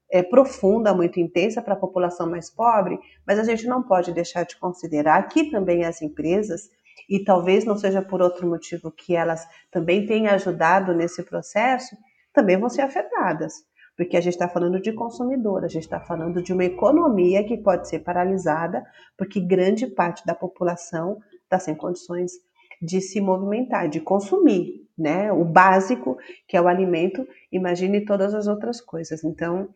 é, 0.09 0.23
profunda, 0.23 0.93
muito 0.93 1.19
intensa 1.19 1.61
para 1.61 1.73
a 1.73 1.77
população 1.77 2.29
mais 2.29 2.49
pobre, 2.49 2.97
mas 3.27 3.37
a 3.37 3.43
gente 3.43 3.67
não 3.67 3.83
pode 3.83 4.13
deixar 4.13 4.43
de 4.43 4.57
considerar 4.57 5.27
que 5.27 5.49
também 5.51 5.83
as 5.83 6.01
empresas, 6.01 6.69
e 7.09 7.23
talvez 7.23 7.65
não 7.65 7.77
seja 7.77 8.01
por 8.01 8.21
outro 8.21 8.47
motivo 8.47 8.89
que 8.89 9.15
elas 9.15 9.45
também 9.69 10.05
tenham 10.05 10.33
ajudado 10.33 10.93
nesse 10.93 11.21
processo, 11.23 11.95
também 12.35 12.57
vão 12.57 12.69
ser 12.69 12.81
afetadas, 12.81 13.63
porque 13.97 14.17
a 14.17 14.21
gente 14.21 14.33
está 14.33 14.47
falando 14.47 14.79
de 14.79 14.93
consumidor, 14.93 15.63
a 15.63 15.67
gente 15.67 15.83
está 15.83 15.99
falando 15.99 16.43
de 16.43 16.53
uma 16.53 16.65
economia 16.65 17.43
que 17.43 17.57
pode 17.57 17.87
ser 17.87 17.99
paralisada, 17.99 18.85
porque 19.17 19.39
grande 19.39 19.87
parte 19.87 20.25
da 20.25 20.35
população 20.35 21.17
está 21.43 21.57
sem 21.57 21.73
condições 21.73 22.33
de 22.81 22.99
se 22.99 23.21
movimentar, 23.21 23.87
de 23.87 24.01
consumir, 24.01 24.85
né? 24.97 25.31
O 25.31 25.45
básico, 25.45 26.17
que 26.47 26.57
é 26.57 26.61
o 26.61 26.67
alimento, 26.67 27.25
imagine 27.51 28.03
todas 28.03 28.33
as 28.33 28.47
outras 28.47 28.81
coisas. 28.81 29.23
Então, 29.23 29.69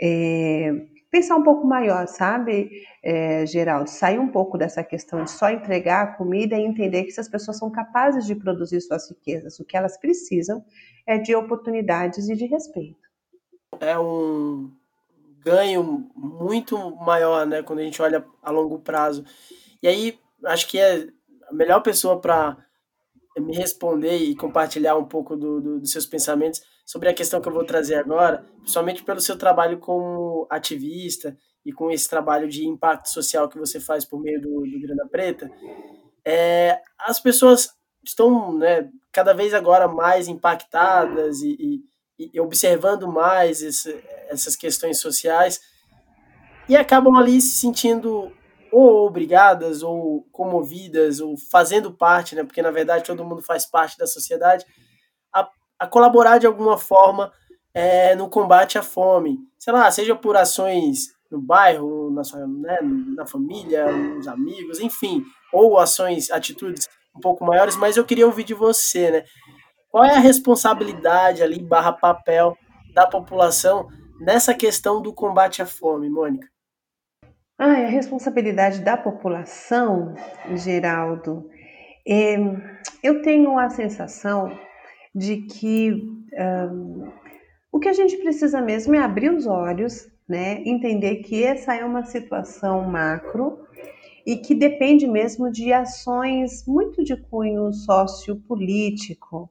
é, 0.00 0.72
pensar 1.10 1.36
um 1.36 1.42
pouco 1.42 1.66
maior, 1.66 2.06
sabe, 2.06 2.70
é, 3.02 3.46
Geraldo? 3.46 3.88
Sair 3.88 4.18
um 4.18 4.28
pouco 4.28 4.58
dessa 4.58 4.82
questão 4.82 5.24
de 5.24 5.30
só 5.30 5.50
entregar 5.50 6.02
a 6.02 6.12
comida 6.14 6.56
e 6.56 6.64
entender 6.64 7.04
que 7.04 7.10
essas 7.10 7.28
pessoas 7.28 7.58
são 7.58 7.70
capazes 7.70 8.26
de 8.26 8.34
produzir 8.34 8.80
suas 8.80 9.08
riquezas. 9.08 9.58
O 9.58 9.64
que 9.64 9.76
elas 9.76 9.98
precisam 9.98 10.64
é 11.06 11.18
de 11.18 11.34
oportunidades 11.34 12.28
e 12.28 12.34
de 12.34 12.46
respeito. 12.46 13.06
É 13.80 13.98
um 13.98 14.72
ganho 15.40 16.10
muito 16.16 16.96
maior, 16.96 17.46
né, 17.46 17.62
quando 17.62 17.78
a 17.78 17.82
gente 17.82 18.00
olha 18.02 18.24
a 18.42 18.50
longo 18.50 18.78
prazo. 18.80 19.24
E 19.82 19.86
aí, 19.86 20.18
acho 20.44 20.68
que 20.68 20.78
é 20.78 21.06
a 21.48 21.54
melhor 21.54 21.80
pessoa 21.80 22.20
para 22.20 22.56
me 23.38 23.54
responder 23.54 24.16
e 24.16 24.34
compartilhar 24.34 24.96
um 24.96 25.04
pouco 25.04 25.36
do, 25.36 25.60
do, 25.60 25.80
dos 25.80 25.92
seus 25.92 26.06
pensamentos 26.06 26.62
sobre 26.86 27.08
a 27.08 27.14
questão 27.14 27.40
que 27.40 27.48
eu 27.48 27.52
vou 27.52 27.64
trazer 27.64 27.96
agora, 27.96 28.46
principalmente 28.60 29.02
pelo 29.02 29.20
seu 29.20 29.36
trabalho 29.36 29.78
como 29.78 30.46
ativista 30.48 31.36
e 31.64 31.72
com 31.72 31.90
esse 31.90 32.08
trabalho 32.08 32.48
de 32.48 32.64
impacto 32.64 33.10
social 33.10 33.48
que 33.48 33.58
você 33.58 33.80
faz 33.80 34.04
por 34.04 34.20
meio 34.20 34.40
do, 34.40 34.60
do 34.60 34.80
Grana 34.80 35.08
Preta, 35.10 35.50
é, 36.24 36.80
as 37.00 37.18
pessoas 37.18 37.70
estão 38.04 38.56
né, 38.56 38.88
cada 39.10 39.34
vez 39.34 39.52
agora 39.52 39.88
mais 39.88 40.28
impactadas 40.28 41.40
e, 41.42 41.82
e, 42.18 42.30
e 42.32 42.40
observando 42.40 43.08
mais 43.08 43.62
esse, 43.62 44.00
essas 44.28 44.54
questões 44.54 45.00
sociais 45.00 45.60
e 46.68 46.76
acabam 46.76 47.16
ali 47.16 47.40
se 47.40 47.58
sentindo 47.58 48.30
ou 48.70 49.06
obrigadas 49.06 49.82
ou 49.82 50.22
comovidas 50.30 51.18
ou 51.20 51.36
fazendo 51.36 51.92
parte, 51.92 52.36
né, 52.36 52.44
porque 52.44 52.62
na 52.62 52.70
verdade 52.70 53.04
todo 53.04 53.24
mundo 53.24 53.42
faz 53.42 53.66
parte 53.66 53.98
da 53.98 54.06
sociedade, 54.06 54.64
a, 55.78 55.86
colaborar 55.86 56.38
de 56.38 56.46
alguma 56.46 56.78
forma 56.78 57.32
é, 57.74 58.14
no 58.14 58.28
combate 58.28 58.78
à 58.78 58.82
fome, 58.82 59.38
sei 59.58 59.72
lá, 59.72 59.90
seja 59.90 60.14
por 60.14 60.36
ações 60.36 61.14
no 61.30 61.40
bairro, 61.40 62.10
na, 62.10 62.22
sua, 62.24 62.46
né, 62.46 62.78
na 62.82 63.26
família, 63.26 63.90
nos 63.90 64.28
amigos, 64.28 64.80
enfim, 64.80 65.24
ou 65.52 65.78
ações, 65.78 66.30
atitudes 66.30 66.88
um 67.14 67.20
pouco 67.20 67.44
maiores, 67.44 67.76
mas 67.76 67.96
eu 67.96 68.04
queria 68.04 68.26
ouvir 68.26 68.44
de 68.44 68.54
você, 68.54 69.10
né? 69.10 69.24
Qual 69.88 70.04
é 70.04 70.14
a 70.14 70.20
responsabilidade 70.20 71.42
ali, 71.42 71.62
barra 71.62 71.92
papel, 71.92 72.56
da 72.92 73.06
população 73.06 73.88
nessa 74.20 74.54
questão 74.54 75.00
do 75.00 75.12
combate 75.12 75.62
à 75.62 75.66
fome, 75.66 76.08
Mônica? 76.10 76.48
Ah, 77.58 77.72
a 77.72 77.88
responsabilidade 77.88 78.82
da 78.82 78.96
população, 78.98 80.14
Geraldo, 80.54 81.48
é, 82.06 82.36
eu 83.02 83.22
tenho 83.22 83.58
a 83.58 83.70
sensação 83.70 84.50
de 85.16 85.38
que 85.38 85.92
um, 86.38 87.10
o 87.72 87.80
que 87.80 87.88
a 87.88 87.92
gente 87.94 88.18
precisa 88.18 88.60
mesmo 88.60 88.94
é 88.94 88.98
abrir 88.98 89.30
os 89.30 89.46
olhos, 89.46 90.06
né? 90.28 90.62
Entender 90.66 91.16
que 91.16 91.42
essa 91.42 91.74
é 91.74 91.82
uma 91.82 92.04
situação 92.04 92.82
macro 92.84 93.58
e 94.26 94.36
que 94.36 94.54
depende 94.54 95.06
mesmo 95.06 95.50
de 95.50 95.72
ações 95.72 96.66
muito 96.66 97.02
de 97.02 97.16
cunho 97.16 97.72
sociopolítico. 97.72 99.50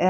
É, 0.00 0.06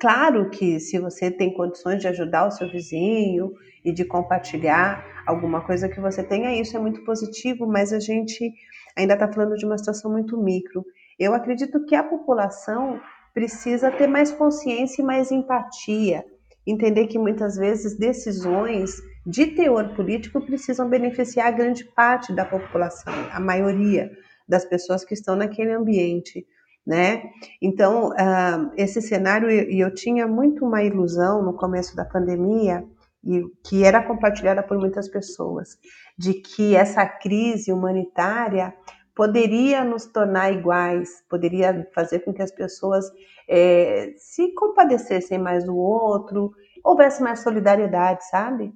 claro 0.00 0.48
que 0.48 0.80
se 0.80 0.98
você 0.98 1.30
tem 1.30 1.52
condições 1.52 2.00
de 2.00 2.08
ajudar 2.08 2.46
o 2.46 2.50
seu 2.50 2.70
vizinho 2.70 3.52
e 3.84 3.92
de 3.92 4.04
compartilhar 4.04 5.04
alguma 5.26 5.60
coisa 5.60 5.90
que 5.90 6.00
você 6.00 6.22
tenha, 6.22 6.58
isso 6.58 6.74
é 6.74 6.80
muito 6.80 7.04
positivo, 7.04 7.66
mas 7.66 7.92
a 7.92 8.00
gente 8.00 8.50
ainda 8.96 9.12
está 9.12 9.30
falando 9.30 9.56
de 9.56 9.66
uma 9.66 9.76
situação 9.76 10.10
muito 10.10 10.38
micro. 10.38 10.82
Eu 11.18 11.34
acredito 11.34 11.84
que 11.84 11.94
a 11.94 12.02
população 12.02 13.00
precisa 13.36 13.90
ter 13.90 14.06
mais 14.06 14.32
consciência 14.32 15.02
e 15.02 15.04
mais 15.04 15.30
empatia, 15.30 16.24
entender 16.66 17.06
que 17.06 17.18
muitas 17.18 17.54
vezes 17.56 17.98
decisões 17.98 18.94
de 19.26 19.48
teor 19.48 19.94
político 19.94 20.40
precisam 20.40 20.88
beneficiar 20.88 21.54
grande 21.54 21.84
parte 21.84 22.32
da 22.32 22.46
população, 22.46 23.12
a 23.30 23.38
maioria 23.38 24.10
das 24.48 24.64
pessoas 24.64 25.04
que 25.04 25.12
estão 25.12 25.36
naquele 25.36 25.72
ambiente, 25.72 26.46
né? 26.86 27.24
Então, 27.60 28.08
uh, 28.08 28.72
esse 28.74 29.02
cenário, 29.02 29.50
e 29.50 29.80
eu 29.80 29.92
tinha 29.92 30.26
muito 30.26 30.64
uma 30.64 30.82
ilusão 30.82 31.42
no 31.42 31.52
começo 31.52 31.94
da 31.94 32.06
pandemia, 32.06 32.86
e 33.22 33.42
que 33.62 33.84
era 33.84 34.02
compartilhada 34.02 34.62
por 34.62 34.78
muitas 34.78 35.10
pessoas, 35.10 35.76
de 36.16 36.32
que 36.32 36.74
essa 36.74 37.04
crise 37.04 37.70
humanitária 37.70 38.72
poderia 39.16 39.82
nos 39.82 40.06
tornar 40.06 40.52
iguais, 40.52 41.24
poderia 41.28 41.88
fazer 41.92 42.20
com 42.20 42.32
que 42.32 42.42
as 42.42 42.52
pessoas 42.52 43.04
é, 43.48 44.12
se 44.16 44.52
compadecessem 44.54 45.38
mais 45.38 45.64
do 45.64 45.76
outro, 45.76 46.52
houvesse 46.84 47.20
mais 47.22 47.40
solidariedade, 47.40 48.24
sabe? 48.28 48.72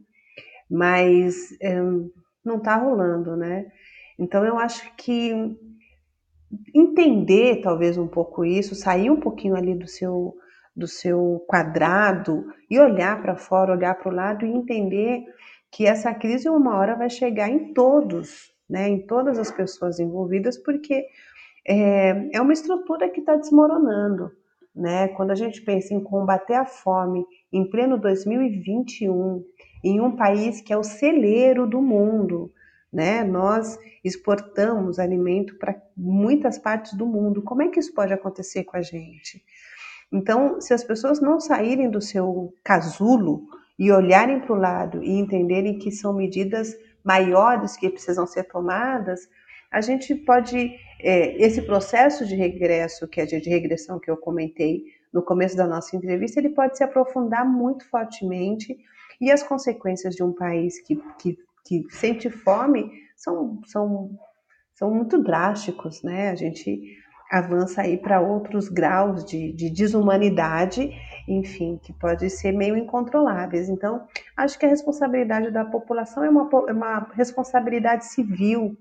mas 0.70 1.50
é, 1.60 1.74
não 2.44 2.58
está 2.58 2.76
rolando, 2.76 3.36
né? 3.36 3.66
Então 4.18 4.44
eu 4.44 4.56
acho 4.58 4.94
que 4.96 5.58
entender 6.74 7.60
talvez 7.62 7.98
um 7.98 8.06
pouco 8.06 8.44
isso, 8.44 8.74
sair 8.74 9.10
um 9.10 9.18
pouquinho 9.18 9.56
ali 9.56 9.74
do 9.74 9.88
seu 9.88 10.34
do 10.76 10.86
seu 10.86 11.44
quadrado 11.48 12.46
e 12.70 12.78
olhar 12.78 13.20
para 13.20 13.36
fora, 13.36 13.72
olhar 13.72 13.94
para 13.96 14.10
o 14.10 14.14
lado 14.14 14.46
e 14.46 14.50
entender 14.50 15.24
que 15.70 15.84
essa 15.84 16.14
crise 16.14 16.48
uma 16.48 16.76
hora 16.76 16.94
vai 16.94 17.10
chegar 17.10 17.48
em 17.48 17.74
todos, 17.74 18.49
né? 18.70 18.88
Em 18.88 19.00
todas 19.00 19.38
as 19.38 19.50
pessoas 19.50 19.98
envolvidas, 19.98 20.56
porque 20.56 21.04
é, 21.66 22.36
é 22.36 22.40
uma 22.40 22.52
estrutura 22.52 23.08
que 23.10 23.20
está 23.20 23.34
desmoronando. 23.34 24.30
Né? 24.74 25.08
Quando 25.08 25.32
a 25.32 25.34
gente 25.34 25.60
pensa 25.62 25.92
em 25.92 26.00
combater 26.00 26.54
a 26.54 26.64
fome 26.64 27.26
em 27.52 27.68
pleno 27.68 27.98
2021, 27.98 29.44
em 29.82 30.00
um 30.00 30.14
país 30.14 30.60
que 30.60 30.72
é 30.72 30.78
o 30.78 30.84
celeiro 30.84 31.66
do 31.66 31.82
mundo, 31.82 32.52
né? 32.92 33.22
Nós 33.22 33.78
exportamos 34.04 34.98
alimento 34.98 35.56
para 35.58 35.80
muitas 35.96 36.58
partes 36.58 36.92
do 36.94 37.06
mundo. 37.06 37.42
Como 37.42 37.62
é 37.62 37.68
que 37.68 37.78
isso 37.78 37.94
pode 37.94 38.12
acontecer 38.12 38.64
com 38.64 38.76
a 38.76 38.82
gente? 38.82 39.42
Então, 40.12 40.60
se 40.60 40.74
as 40.74 40.82
pessoas 40.82 41.20
não 41.20 41.38
saírem 41.38 41.88
do 41.88 42.00
seu 42.00 42.52
casulo 42.64 43.44
e 43.78 43.92
olharem 43.92 44.40
para 44.40 44.52
o 44.52 44.58
lado 44.58 45.02
e 45.02 45.18
entenderem 45.18 45.78
que 45.78 45.90
são 45.90 46.12
medidas 46.12 46.76
maiores 47.04 47.76
que 47.76 47.88
precisam 47.88 48.26
ser 48.26 48.44
tomadas, 48.44 49.28
a 49.70 49.80
gente 49.80 50.14
pode 50.14 50.76
é, 51.00 51.36
esse 51.42 51.62
processo 51.62 52.26
de 52.26 52.34
regresso, 52.34 53.06
que 53.08 53.20
é 53.20 53.26
de 53.26 53.38
regressão 53.48 53.98
que 53.98 54.10
eu 54.10 54.16
comentei 54.16 54.84
no 55.12 55.22
começo 55.22 55.56
da 55.56 55.66
nossa 55.66 55.96
entrevista, 55.96 56.38
ele 56.38 56.50
pode 56.50 56.76
se 56.76 56.84
aprofundar 56.84 57.44
muito 57.44 57.88
fortemente 57.88 58.78
e 59.20 59.30
as 59.30 59.42
consequências 59.42 60.14
de 60.14 60.22
um 60.22 60.32
país 60.32 60.80
que, 60.80 60.96
que, 61.18 61.36
que 61.64 61.86
sente 61.90 62.30
fome 62.30 62.90
são, 63.16 63.60
são, 63.66 64.10
são 64.74 64.90
muito 64.90 65.22
drásticos, 65.22 66.02
né? 66.02 66.30
A 66.30 66.34
gente 66.34 66.96
avança 67.30 67.82
aí 67.82 67.96
para 67.96 68.20
outros 68.20 68.68
graus 68.68 69.24
de, 69.24 69.52
de 69.52 69.70
desumanidade, 69.70 70.90
enfim, 71.30 71.78
que 71.80 71.92
pode 71.92 72.28
ser 72.28 72.50
meio 72.50 72.76
incontroláveis. 72.76 73.68
Então, 73.68 74.04
acho 74.36 74.58
que 74.58 74.66
a 74.66 74.68
responsabilidade 74.68 75.50
da 75.52 75.64
população 75.64 76.24
é 76.24 76.28
uma, 76.28 76.48
é 76.68 76.72
uma 76.72 77.08
responsabilidade 77.14 78.06
civil, 78.06 78.76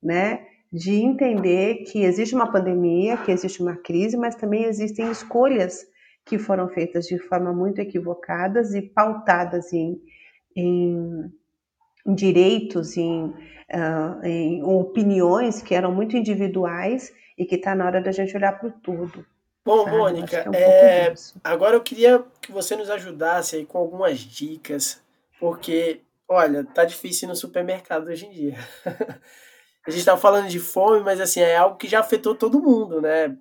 né? 0.00 0.46
De 0.72 0.94
entender 0.94 1.84
que 1.84 2.04
existe 2.04 2.34
uma 2.34 2.50
pandemia, 2.50 3.16
que 3.16 3.32
existe 3.32 3.60
uma 3.60 3.76
crise, 3.76 4.16
mas 4.16 4.36
também 4.36 4.64
existem 4.64 5.10
escolhas 5.10 5.84
que 6.24 6.38
foram 6.38 6.68
feitas 6.68 7.06
de 7.06 7.18
forma 7.18 7.52
muito 7.52 7.80
equivocadas 7.80 8.72
e 8.72 8.80
pautadas 8.80 9.72
em, 9.72 10.00
em 10.56 11.30
direitos, 12.14 12.96
em, 12.96 13.26
uh, 13.26 14.24
em 14.24 14.62
opiniões 14.62 15.60
que 15.60 15.74
eram 15.74 15.92
muito 15.92 16.16
individuais 16.16 17.12
e 17.36 17.44
que 17.44 17.56
está 17.56 17.74
na 17.74 17.84
hora 17.84 18.00
da 18.00 18.12
gente 18.12 18.36
olhar 18.36 18.58
para 18.58 18.68
o 18.68 18.72
todo. 18.72 19.26
Bom, 19.64 19.84
sabe? 19.84 19.96
Mônica, 19.96 20.36
é 20.36 20.50
um 20.50 20.54
é... 20.54 21.14
agora 21.42 21.76
eu 21.76 21.82
queria 21.82 22.24
que 22.40 22.52
você 22.52 22.76
nos 22.76 22.90
ajudasse 22.90 23.56
aí 23.56 23.64
com 23.64 23.78
algumas 23.78 24.18
dicas, 24.18 25.02
porque, 25.40 26.02
olha, 26.28 26.64
tá 26.64 26.84
difícil 26.84 27.26
ir 27.26 27.30
no 27.30 27.36
supermercado 27.36 28.08
hoje 28.08 28.26
em 28.26 28.30
dia. 28.30 28.58
a 29.86 29.90
gente 29.90 30.04
tá 30.04 30.16
falando 30.16 30.48
de 30.48 30.60
fome, 30.60 31.00
mas 31.00 31.20
assim, 31.20 31.40
é 31.40 31.56
algo 31.56 31.76
que 31.76 31.88
já 31.88 32.00
afetou 32.00 32.34
todo 32.34 32.62
mundo, 32.62 33.00
né? 33.00 33.36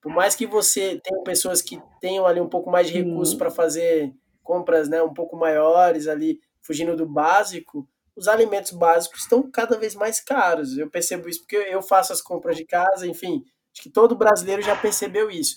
Por 0.00 0.12
mais 0.12 0.34
que 0.34 0.46
você 0.46 1.00
tenha 1.02 1.22
pessoas 1.22 1.60
que 1.60 1.82
tenham 2.00 2.26
ali 2.26 2.40
um 2.40 2.48
pouco 2.48 2.70
mais 2.70 2.86
de 2.86 2.94
recursos 2.94 3.34
para 3.34 3.50
fazer 3.50 4.14
compras, 4.42 4.88
né, 4.88 5.02
um 5.02 5.12
pouco 5.12 5.36
maiores 5.36 6.06
ali, 6.06 6.38
fugindo 6.62 6.96
do 6.96 7.04
básico, 7.04 7.88
os 8.14 8.28
alimentos 8.28 8.70
básicos 8.70 9.22
estão 9.22 9.50
cada 9.50 9.76
vez 9.76 9.94
mais 9.94 10.20
caros. 10.20 10.78
Eu 10.78 10.88
percebo 10.88 11.28
isso 11.28 11.40
porque 11.40 11.56
eu 11.56 11.82
faço 11.82 12.12
as 12.12 12.22
compras 12.22 12.56
de 12.56 12.64
casa, 12.64 13.06
enfim, 13.06 13.44
acho 13.76 13.82
que 13.82 13.90
todo 13.90 14.16
brasileiro 14.16 14.62
já 14.62 14.74
percebeu 14.74 15.30
isso. 15.30 15.56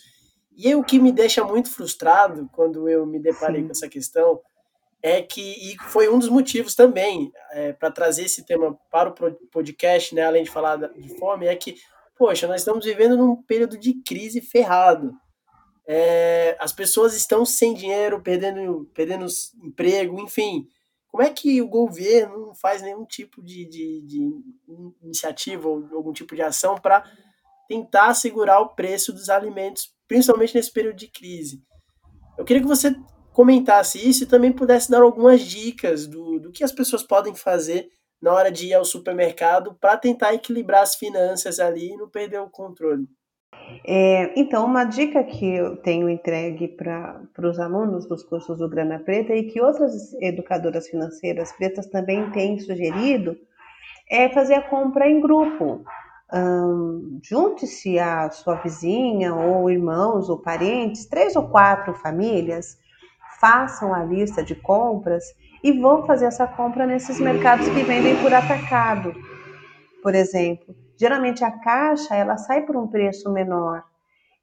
E 0.55 0.75
o 0.75 0.83
que 0.83 0.99
me 0.99 1.11
deixa 1.13 1.41
muito 1.41 1.71
frustrado 1.71 2.49
quando 2.51 2.89
eu 2.89 3.05
me 3.05 3.17
deparei 3.17 3.61
Sim. 3.61 3.67
com 3.67 3.71
essa 3.71 3.87
questão 3.87 4.41
é 5.01 5.21
que, 5.21 5.41
e 5.41 5.77
foi 5.83 6.09
um 6.09 6.19
dos 6.19 6.27
motivos 6.27 6.75
também 6.75 7.31
é, 7.53 7.71
para 7.71 7.89
trazer 7.89 8.25
esse 8.25 8.43
tema 8.43 8.77
para 8.91 9.09
o 9.09 9.13
podcast, 9.49 10.13
né, 10.13 10.23
além 10.23 10.43
de 10.43 10.51
falar 10.51 10.75
de 10.75 11.17
fome, 11.17 11.47
é 11.47 11.55
que, 11.55 11.75
poxa, 12.17 12.45
nós 12.45 12.59
estamos 12.59 12.83
vivendo 12.83 13.15
num 13.15 13.41
período 13.41 13.77
de 13.77 13.93
crise 14.03 14.41
ferrado. 14.41 15.13
É, 15.87 16.57
as 16.59 16.73
pessoas 16.73 17.15
estão 17.15 17.45
sem 17.45 17.73
dinheiro, 17.73 18.21
perdendo, 18.21 18.91
perdendo 18.93 19.25
emprego, 19.63 20.19
enfim. 20.19 20.67
Como 21.07 21.23
é 21.23 21.29
que 21.29 21.61
o 21.61 21.69
governo 21.69 22.47
não 22.47 22.53
faz 22.53 22.81
nenhum 22.81 23.05
tipo 23.05 23.41
de, 23.41 23.65
de, 23.65 24.01
de 24.01 24.29
iniciativa 25.01 25.69
ou 25.69 25.87
algum 25.93 26.11
tipo 26.11 26.35
de 26.35 26.41
ação 26.41 26.75
para 26.75 27.03
tentar 27.69 28.15
segurar 28.15 28.59
o 28.59 28.69
preço 28.69 29.13
dos 29.13 29.29
alimentos, 29.29 29.93
principalmente 30.07 30.55
nesse 30.55 30.73
período 30.73 30.97
de 30.97 31.07
crise? 31.07 31.61
Eu 32.37 32.43
queria 32.43 32.61
que 32.61 32.67
você 32.67 32.95
comentasse 33.31 33.97
isso 33.97 34.23
e 34.23 34.27
também 34.27 34.51
pudesse 34.51 34.89
dar 34.89 35.01
algumas 35.01 35.41
dicas 35.41 36.07
do, 36.07 36.39
do 36.39 36.51
que 36.51 36.63
as 36.63 36.71
pessoas 36.71 37.03
podem 37.03 37.35
fazer 37.35 37.87
na 38.21 38.33
hora 38.33 38.51
de 38.51 38.67
ir 38.67 38.73
ao 38.73 38.83
supermercado 38.83 39.77
para 39.79 39.95
tentar 39.95 40.33
equilibrar 40.33 40.81
as 40.81 40.95
finanças 40.95 41.59
ali 41.59 41.91
e 41.91 41.97
não 41.97 42.09
perder 42.09 42.39
o 42.41 42.49
controle. 42.49 43.07
É, 43.85 44.37
então, 44.39 44.65
uma 44.65 44.83
dica 44.83 45.23
que 45.23 45.55
eu 45.55 45.77
tenho 45.77 46.09
entregue 46.09 46.67
para 46.67 47.21
os 47.43 47.59
alunos 47.59 48.07
dos 48.07 48.23
cursos 48.23 48.57
do 48.57 48.69
Grana 48.69 48.99
Preta 48.99 49.33
e 49.33 49.43
que 49.43 49.61
outras 49.61 50.13
educadoras 50.21 50.87
financeiras 50.87 51.51
pretas 51.53 51.87
também 51.87 52.29
têm 52.31 52.59
sugerido 52.59 53.37
é 54.09 54.27
fazer 54.29 54.55
a 54.55 54.61
compra 54.61 55.07
em 55.07 55.21
grupo. 55.21 55.83
Junte-se 57.23 57.97
a 57.97 58.29
sua 58.29 58.55
vizinha, 58.55 59.33
ou 59.33 59.69
irmãos, 59.69 60.29
ou 60.29 60.37
parentes, 60.37 61.07
três 61.07 61.35
ou 61.35 61.49
quatro 61.49 61.93
famílias, 61.93 62.77
façam 63.39 63.93
a 63.93 64.03
lista 64.03 64.43
de 64.43 64.53
compras 64.55 65.23
e 65.63 65.71
vão 65.71 66.05
fazer 66.05 66.25
essa 66.25 66.45
compra 66.45 66.85
nesses 66.85 67.19
mercados 67.19 67.67
que 67.67 67.83
vendem 67.83 68.21
por 68.21 68.33
atacado, 68.33 69.13
por 70.03 70.13
exemplo. 70.13 70.75
Geralmente 70.97 71.43
a 71.43 71.51
caixa 71.51 72.15
ela 72.15 72.37
sai 72.37 72.65
por 72.65 72.75
um 72.77 72.87
preço 72.87 73.31
menor, 73.31 73.83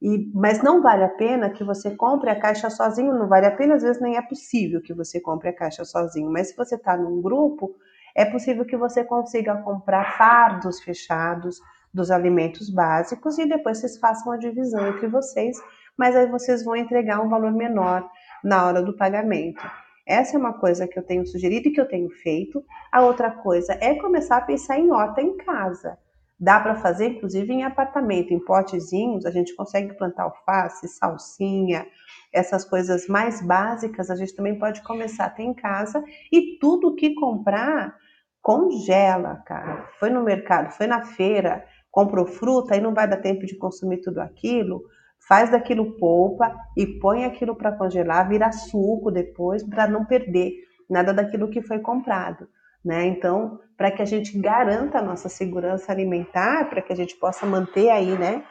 e, 0.01 0.31
mas 0.35 0.63
não 0.63 0.83
vale 0.83 1.05
a 1.05 1.09
pena 1.09 1.51
que 1.51 1.65
você 1.65 1.95
compre 1.95 2.31
a 2.31 2.39
caixa 2.39 2.69
sozinho, 2.69 3.15
não 3.15 3.29
vale 3.29 3.47
a 3.47 3.51
pena, 3.51 3.75
às 3.75 3.83
vezes 3.83 4.01
nem 4.01 4.17
é 4.17 4.23
possível 4.23 4.81
que 4.83 4.93
você 4.93 5.21
compre 5.21 5.51
a 5.51 5.55
caixa 5.55 5.85
sozinho, 5.85 6.31
mas 6.31 6.49
se 6.49 6.57
você 6.57 6.75
está 6.75 6.97
num 6.97 7.21
grupo, 7.23 7.75
é 8.15 8.25
possível 8.25 8.65
que 8.65 8.77
você 8.77 9.05
consiga 9.05 9.57
comprar 9.63 10.17
fardos 10.17 10.81
fechados 10.81 11.61
dos 11.93 12.11
alimentos 12.11 12.69
básicos 12.71 13.39
e 13.39 13.47
depois 13.47 13.79
vocês 13.79 13.99
façam 13.99 14.33
a 14.33 14.37
divisão 14.37 14.87
entre 14.89 15.07
vocês, 15.07 15.57
mas 15.97 16.15
aí 16.15 16.27
vocês 16.27 16.65
vão 16.65 16.77
entregar 16.77 17.21
um 17.21 17.29
valor 17.29 17.53
menor 17.53 18.09
na 18.45 18.67
hora 18.67 18.83
do 18.83 18.97
pagamento. 18.97 19.63
Essa 20.07 20.37
é 20.37 20.39
uma 20.39 20.53
coisa 20.53 20.87
que 20.87 20.99
eu 20.99 21.03
tenho 21.03 21.27
sugerido 21.27 21.69
e 21.69 21.73
que 21.73 21.81
eu 21.81 21.89
tenho 21.89 22.09
feito. 22.11 22.65
A 22.93 23.03
outra 23.03 23.31
coisa 23.31 23.77
é 23.81 23.95
começar 23.97 24.37
a 24.37 24.43
pensar 24.43 24.79
em 24.79 24.93
horta 24.93 25.21
em 25.21 25.37
casa. 25.39 25.99
Dá 26.39 26.61
para 26.61 26.77
fazer, 26.77 27.07
inclusive, 27.07 27.51
em 27.51 27.65
apartamento, 27.65 28.33
em 28.33 28.39
potezinhos, 28.39 29.25
a 29.25 29.31
gente 29.31 29.57
consegue 29.57 29.95
plantar 29.95 30.25
alface, 30.25 30.87
salsinha, 30.87 31.87
essas 32.31 32.63
coisas 32.63 33.09
mais 33.09 33.41
básicas, 33.41 34.11
a 34.11 34.15
gente 34.15 34.37
também 34.37 34.59
pode 34.59 34.83
começar 34.83 35.25
a 35.25 35.31
ter 35.31 35.45
em 35.45 35.55
casa 35.55 36.05
e 36.31 36.59
tudo 36.61 36.95
que 36.95 37.15
comprar, 37.15 37.97
congela, 38.43 39.43
cara. 39.47 39.89
Foi 39.99 40.11
no 40.11 40.23
mercado, 40.23 40.71
foi 40.73 40.87
na 40.87 41.03
feira, 41.03 41.65
comprou 41.97 42.27
fruta, 42.27 42.75
aí 42.75 42.81
não 42.83 42.93
vai 42.93 43.09
dar 43.09 43.17
tempo 43.17 43.47
de 43.47 43.57
consumir 43.57 44.03
tudo 44.03 44.21
aquilo, 44.21 44.85
faz 45.27 45.51
daquilo 45.51 45.93
polpa 45.93 46.55
e 46.77 46.87
põe 46.87 47.25
aquilo 47.25 47.57
para 47.57 47.73
congelar, 47.73 48.29
vira 48.29 48.53
suco 48.53 49.11
depois, 49.11 49.63
para 49.63 49.89
não 49.89 50.05
perder 50.05 50.53
nada 50.91 51.15
daquilo 51.15 51.49
que 51.49 51.63
foi 51.63 51.79
comprado. 51.79 52.47
Né? 52.85 53.07
Então, 53.07 53.59
para 53.79 53.91
que 53.91 54.03
a 54.03 54.05
gente 54.05 54.39
garanta 54.39 54.99
a 54.99 55.03
nossa 55.03 55.31
segurança 55.31 55.91
alimentar, 55.91 56.69
para 56.69 56.83
que 56.83 56.93
a 56.93 56.97
gente 56.97 57.17
possa 57.17 57.47
manter 57.47 57.89
aí, 57.89 58.19
né, 58.19 58.45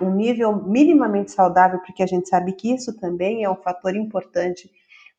um 0.00 0.10
nível 0.14 0.54
minimamente 0.62 1.32
saudável, 1.32 1.80
porque 1.80 2.04
a 2.04 2.06
gente 2.06 2.28
sabe 2.28 2.52
que 2.52 2.72
isso 2.72 2.96
também 3.00 3.42
é 3.42 3.50
um 3.50 3.56
fator 3.56 3.96
importante 3.96 4.70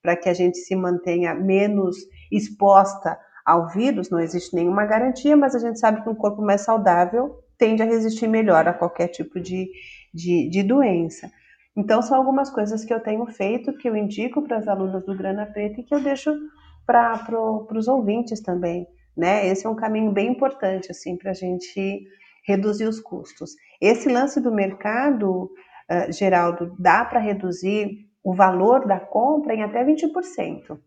para 0.02 0.16
que 0.16 0.30
a 0.30 0.34
gente 0.34 0.58
se 0.58 0.74
mantenha 0.74 1.36
menos 1.36 1.98
exposta 2.32 3.20
ao 3.46 3.68
vírus. 3.68 4.10
Não 4.10 4.22
existe 4.22 4.56
nenhuma 4.56 4.86
garantia, 4.86 5.36
mas 5.36 5.54
a 5.54 5.60
gente 5.60 5.78
sabe 5.80 6.02
que 6.02 6.10
um 6.10 6.16
corpo 6.16 6.42
mais 6.42 6.62
saudável 6.62 7.43
tende 7.64 7.82
a 7.82 7.86
resistir 7.86 8.28
melhor 8.28 8.68
a 8.68 8.74
qualquer 8.74 9.08
tipo 9.08 9.40
de, 9.40 9.72
de, 10.14 10.50
de 10.50 10.64
doença. 10.64 11.32
Então, 11.78 12.02
são 12.02 12.18
algumas 12.18 12.50
coisas 12.50 12.84
que 12.84 12.94
eu 12.94 13.00
tenho 13.00 13.26
feito, 13.26 13.72
que 13.78 13.88
eu 13.88 13.96
indico 13.96 14.42
para 14.42 14.58
as 14.58 14.68
alunas 14.68 15.06
do 15.06 15.16
Grana 15.16 15.46
Preta 15.46 15.80
e 15.80 15.84
que 15.84 15.96
eu 15.96 16.02
deixo 16.02 16.30
para 16.86 17.18
pro, 17.20 17.66
os 17.72 17.88
ouvintes 17.88 18.42
também, 18.42 18.86
né? 19.16 19.48
Esse 19.48 19.66
é 19.66 19.70
um 19.70 19.78
caminho 19.78 20.12
bem 20.12 20.32
importante, 20.32 20.92
assim, 20.92 21.16
para 21.16 21.32
a 21.32 21.34
gente 21.34 22.04
reduzir 22.46 22.86
os 22.86 23.00
custos. 23.00 23.52
Esse 23.80 24.10
lance 24.10 24.42
do 24.42 24.52
mercado, 24.52 25.44
uh, 25.90 26.12
Geraldo, 26.12 26.76
dá 26.78 27.06
para 27.06 27.22
reduzir 27.22 28.10
o 28.22 28.36
valor 28.36 28.86
da 28.86 29.00
compra 29.00 29.56
em 29.56 29.64
até 29.64 29.86
20%. 29.86 30.78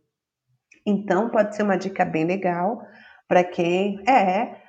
Então, 0.85 1.31
pode 1.31 1.57
ser 1.57 1.63
uma 1.63 1.79
dica 1.79 2.05
bem 2.05 2.27
legal 2.27 2.83
para 3.27 3.43
quem 3.43 3.99
é 4.07 4.66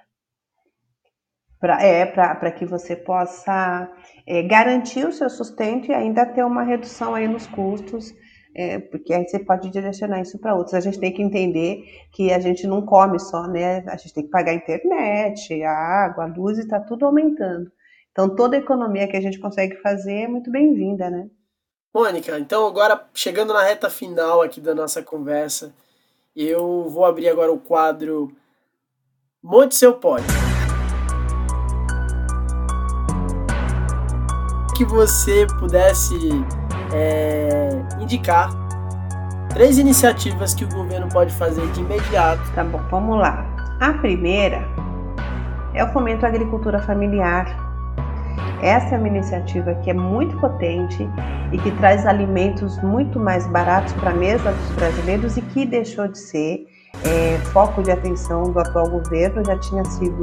para 1.59 1.83
é, 1.83 2.05
para 2.05 2.51
que 2.51 2.65
você 2.65 2.95
possa 2.95 3.91
é, 4.25 4.43
garantir 4.43 5.07
o 5.07 5.11
seu 5.11 5.29
sustento 5.29 5.91
e 5.91 5.93
ainda 5.93 6.25
ter 6.25 6.43
uma 6.43 6.63
redução 6.63 7.15
aí 7.15 7.27
nos 7.27 7.47
custos 7.47 8.13
é, 8.57 8.79
porque 8.79 9.13
aí 9.13 9.23
você 9.23 9.37
pode 9.37 9.69
direcionar 9.69 10.19
isso 10.19 10.39
para 10.39 10.55
outros. 10.55 10.73
A 10.73 10.79
gente 10.79 10.99
tem 10.99 11.13
que 11.13 11.21
entender 11.21 11.83
que 12.11 12.33
a 12.33 12.39
gente 12.39 12.65
não 12.65 12.83
come 12.83 13.19
só, 13.19 13.43
né? 13.47 13.83
A 13.87 13.95
gente 13.95 14.15
tem 14.15 14.23
que 14.23 14.31
pagar 14.31 14.51
a 14.51 14.55
internet, 14.55 15.63
a 15.63 15.71
água, 15.71 16.23
a 16.23 16.27
luz, 16.27 16.57
e 16.57 16.61
está 16.61 16.79
tudo 16.79 17.05
aumentando. 17.05 17.71
Então, 18.11 18.35
toda 18.35 18.57
economia 18.57 19.07
que 19.07 19.15
a 19.15 19.21
gente 19.21 19.39
consegue 19.39 19.75
fazer 19.77 20.23
é 20.23 20.27
muito 20.27 20.49
bem-vinda, 20.49 21.07
né? 21.07 21.29
Mônica, 21.93 22.37
então 22.39 22.67
agora 22.67 23.07
chegando 23.13 23.53
na 23.53 23.63
reta 23.63 23.89
final 23.89 24.41
aqui 24.41 24.59
da 24.59 24.73
nossa 24.73 25.01
conversa, 25.01 25.73
eu 26.35 26.89
vou 26.89 27.05
abrir 27.05 27.29
agora 27.29 27.51
o 27.51 27.59
quadro 27.59 28.31
Monte 29.41 29.75
Seu 29.75 29.93
Pode. 29.93 30.46
Que 34.77 34.85
você 34.85 35.47
pudesse 35.59 36.15
é, 36.93 37.69
indicar 37.99 38.51
três 39.49 39.79
iniciativas 39.79 40.53
que 40.53 40.65
o 40.65 40.69
governo 40.69 41.09
pode 41.09 41.33
fazer 41.33 41.65
de 41.71 41.79
imediato. 41.79 42.43
Tá 42.53 42.63
bom, 42.63 42.79
vamos 42.91 43.17
lá. 43.17 43.43
A 43.79 43.93
primeira 43.93 44.67
é 45.73 45.83
o 45.83 45.87
fomento 45.91 46.27
à 46.27 46.29
agricultura 46.29 46.79
familiar. 46.79 47.57
Essa 48.61 48.93
é 48.93 48.97
uma 48.99 49.07
iniciativa 49.07 49.73
que 49.75 49.89
é 49.89 49.95
muito 49.95 50.37
potente 50.37 51.09
e 51.51 51.57
que 51.57 51.71
traz 51.71 52.05
alimentos 52.05 52.79
muito 52.83 53.19
mais 53.19 53.47
baratos 53.47 53.93
para 53.93 54.11
a 54.11 54.13
mesa 54.13 54.51
dos 54.51 54.69
brasileiros 54.75 55.37
e 55.37 55.41
que 55.41 55.65
deixou 55.65 56.07
de 56.07 56.19
ser 56.19 56.67
é, 57.03 57.39
foco 57.51 57.81
de 57.81 57.89
atenção 57.89 58.51
do 58.51 58.59
atual 58.59 58.87
governo, 58.91 59.43
já 59.43 59.57
tinha 59.57 59.83
sido 59.85 60.21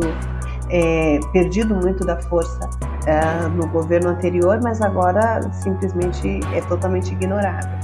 é, 0.70 1.18
perdido 1.32 1.74
muito 1.74 2.06
da 2.06 2.16
força 2.22 2.70
uh, 3.04 3.48
no 3.50 3.66
governo 3.68 4.10
anterior, 4.10 4.60
mas 4.62 4.80
agora 4.80 5.42
simplesmente 5.52 6.40
é 6.54 6.60
totalmente 6.62 7.12
ignorada. 7.12 7.78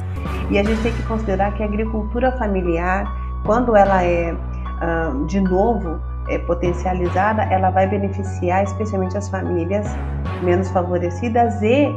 E 0.50 0.58
a 0.58 0.62
gente 0.62 0.82
tem 0.82 0.92
que 0.92 1.02
considerar 1.04 1.54
que 1.54 1.62
a 1.62 1.66
agricultura 1.66 2.32
familiar, 2.32 3.04
quando 3.44 3.76
ela 3.76 4.02
é 4.02 4.32
uh, 4.32 5.24
de 5.26 5.40
novo 5.40 6.00
é, 6.28 6.38
potencializada, 6.38 7.42
ela 7.44 7.70
vai 7.70 7.86
beneficiar 7.86 8.64
especialmente 8.64 9.16
as 9.16 9.28
famílias 9.28 9.86
menos 10.42 10.70
favorecidas 10.70 11.60
e, 11.62 11.88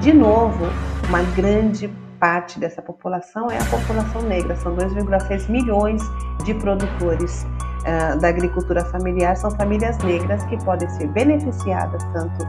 de 0.00 0.12
novo, 0.12 0.66
uma 1.08 1.22
grande 1.34 1.88
parte 2.18 2.58
dessa 2.58 2.82
população 2.82 3.50
é 3.50 3.58
a 3.58 3.64
população 3.64 4.22
negra. 4.22 4.56
São 4.56 4.74
2,6 4.74 5.48
milhões 5.48 6.02
de 6.44 6.54
produtores 6.54 7.46
uh, 7.88 8.18
da 8.18 8.28
agricultura 8.28 8.84
familiar, 8.84 9.36
são 9.36 9.50
famílias 9.50 9.96
negras 9.98 10.44
que 10.44 10.62
podem 10.64 10.88
ser 10.90 11.08
beneficiadas 11.08 12.04
tanto 12.12 12.46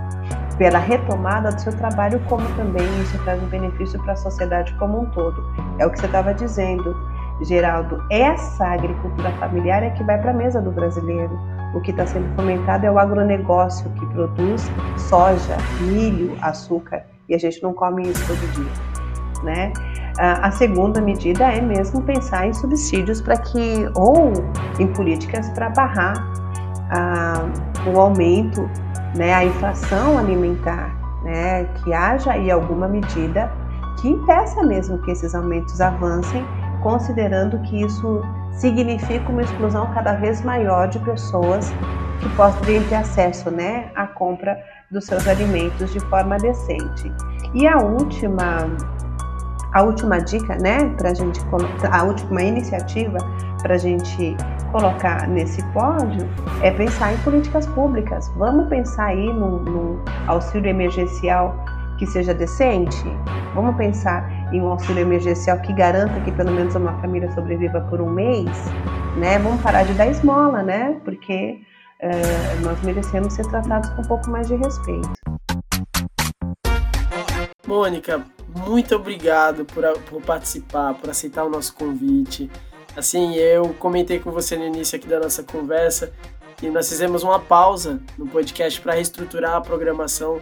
pela 0.58 0.78
retomada 0.78 1.52
do 1.52 1.62
seu 1.62 1.72
trabalho, 1.78 2.20
como 2.28 2.46
também 2.56 2.86
isso 3.02 3.18
traz 3.24 3.42
um 3.42 3.48
benefício 3.48 3.98
para 4.04 4.14
a 4.14 4.16
sociedade 4.18 4.74
como 4.74 5.02
um 5.02 5.06
todo. 5.12 5.42
É 5.80 5.86
o 5.86 5.90
que 5.90 6.00
você 6.00 6.06
estava 6.06 6.34
dizendo, 6.34 6.94
Geraldo. 7.42 8.04
Essa 8.12 8.66
agricultura 8.66 9.32
familiar 9.40 9.82
é 9.84 9.92
que 9.92 10.04
vai 10.04 10.20
para 10.20 10.32
a 10.32 10.34
mesa 10.34 10.62
do 10.62 10.72
brasileiro. 10.72 11.40
O 11.74 11.80
que 11.80 11.92
está 11.92 12.06
sendo 12.06 12.36
fomentado 12.36 12.86
é 12.86 12.92
o 12.92 13.00
agronegócio 13.00 13.90
que 13.92 14.06
produz 14.08 14.70
soja, 14.98 15.56
milho, 15.82 16.36
açúcar 16.42 17.06
e 17.30 17.36
a 17.36 17.38
gente 17.38 17.62
não 17.64 17.74
come 17.74 18.10
isso 18.10 18.26
todo 18.28 18.52
dia 18.54 18.90
né? 19.44 19.72
A 20.22 20.52
segunda 20.52 21.00
medida 21.00 21.46
é 21.46 21.62
mesmo 21.62 22.02
pensar 22.02 22.46
em 22.46 22.54
subsídios 22.54 23.22
para 23.22 23.38
que, 23.38 23.90
ou 23.96 24.34
em 24.78 24.88
políticas 24.88 25.50
para 25.52 25.70
barrar 25.70 26.14
o 27.88 27.98
aumento, 27.98 28.70
né, 29.16 29.34
a 29.34 29.46
inflação 29.46 30.18
alimentar, 30.18 30.94
né, 31.24 31.64
que 31.64 31.94
haja 31.94 32.34
aí 32.34 32.52
alguma 32.52 32.86
medida 32.86 33.50
que 34.02 34.10
impeça 34.10 34.62
mesmo 34.62 34.98
que 35.04 35.12
esses 35.12 35.34
aumentos 35.34 35.80
avancem, 35.80 36.46
considerando 36.84 37.58
que 37.60 37.82
isso 37.82 38.22
significa 38.52 39.32
uma 39.32 39.42
exclusão 39.42 39.90
cada 39.94 40.16
vez 40.16 40.42
maior 40.42 40.90
de 40.90 41.00
pessoas 41.00 41.72
que 42.20 42.28
possam 42.36 42.60
ter 42.62 42.94
acesso 42.94 43.50
né, 43.50 43.90
à 43.96 44.06
compra 44.06 44.58
dos 44.92 45.06
seus 45.06 45.26
alimentos 45.30 45.94
de 45.94 46.00
forma 46.02 46.38
decente. 46.38 47.10
E 47.54 47.66
a 47.66 47.78
última 47.78 48.68
a 49.74 49.84
última 49.84 50.20
dica, 50.20 50.56
né, 50.56 50.90
para 50.98 51.12
a 51.12 51.14
gente, 51.14 51.40
a 51.92 52.04
última 52.04 52.42
iniciativa 52.42 53.18
para 53.62 53.76
a 53.76 53.78
gente 53.78 54.36
colocar 54.72 55.28
nesse 55.28 55.64
pódio 55.72 56.28
é 56.62 56.72
pensar 56.72 57.14
em 57.14 57.18
políticas 57.18 57.68
públicas. 57.68 58.32
Vamos 58.36 58.68
pensar 58.68 59.08
aí 59.08 59.32
no, 59.34 59.60
no 59.60 60.04
auxílio 60.28 60.70
emergencial 60.70 61.56
que 61.98 62.08
seja 62.08 62.34
decente? 62.34 63.04
Vamos 63.54 63.76
pensar 63.76 64.54
em 64.54 64.62
um 64.62 64.70
auxílio 64.70 65.02
emergencial 65.02 65.60
que 65.60 65.74
garanta 65.74 66.20
que 66.22 66.32
pelo 66.32 66.52
menos 66.52 66.74
uma 66.74 66.94
família 67.02 67.30
sobreviva 67.32 67.82
por 67.82 68.00
um 68.00 68.10
mês, 68.10 68.50
né? 69.18 69.38
Vamos 69.40 69.62
parar 69.62 69.84
de 69.84 69.94
dar 69.94 70.08
esmola, 70.08 70.64
né? 70.64 70.98
Porque 71.04 71.60
uh, 72.02 72.66
nós 72.66 72.82
merecemos 72.84 73.34
ser 73.34 73.46
tratados 73.48 73.90
com 73.90 74.02
um 74.02 74.08
pouco 74.08 74.30
mais 74.30 74.48
de 74.48 74.56
respeito. 74.56 75.12
Mônica, 77.68 78.24
muito 78.56 78.96
obrigado 78.96 79.66
por, 79.66 79.84
por 80.10 80.22
participar, 80.22 80.94
por 80.96 81.10
aceitar 81.10 81.44
o 81.44 81.50
nosso 81.50 81.74
convite. 81.74 82.50
Assim, 82.96 83.36
eu 83.36 83.74
comentei 83.76 84.20
com 84.20 84.32
você 84.32 84.58
no 84.58 84.66
início 84.66 84.98
aqui 84.98 85.08
da 85.08 85.20
nossa 85.20 85.44
conversa 85.44 86.12
que 86.58 86.70
nós 86.70 86.90
fizemos 86.90 87.24
uma 87.24 87.40
pausa 87.40 88.02
no 88.18 88.28
podcast 88.28 88.82
para 88.82 88.94
reestruturar 88.94 89.56
a 89.56 89.62
programação 89.62 90.42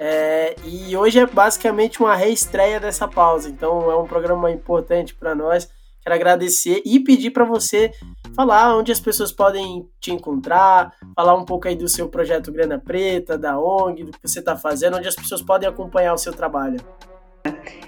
é, 0.00 0.56
e 0.64 0.96
hoje 0.96 1.18
é 1.18 1.26
basicamente 1.26 2.00
uma 2.00 2.14
reestreia 2.14 2.80
dessa 2.80 3.06
pausa. 3.06 3.50
Então 3.50 3.90
é 3.90 3.96
um 3.96 4.06
programa 4.06 4.50
importante 4.50 5.14
para 5.14 5.34
nós. 5.34 5.68
Quero 6.00 6.14
agradecer 6.14 6.80
e 6.86 7.00
pedir 7.00 7.32
para 7.32 7.44
você 7.44 7.92
falar 8.34 8.74
onde 8.76 8.90
as 8.90 9.00
pessoas 9.00 9.30
podem 9.30 9.86
te 10.00 10.10
encontrar, 10.10 10.94
falar 11.14 11.34
um 11.34 11.44
pouco 11.44 11.68
aí 11.68 11.74
do 11.74 11.88
seu 11.88 12.08
projeto 12.08 12.50
Grana 12.50 12.78
Preta, 12.78 13.36
da 13.36 13.58
ONG, 13.58 14.04
do 14.04 14.12
que 14.12 14.26
você 14.26 14.38
está 14.38 14.56
fazendo, 14.56 14.96
onde 14.96 15.08
as 15.08 15.16
pessoas 15.16 15.42
podem 15.42 15.68
acompanhar 15.68 16.14
o 16.14 16.18
seu 16.18 16.32
trabalho. 16.32 16.78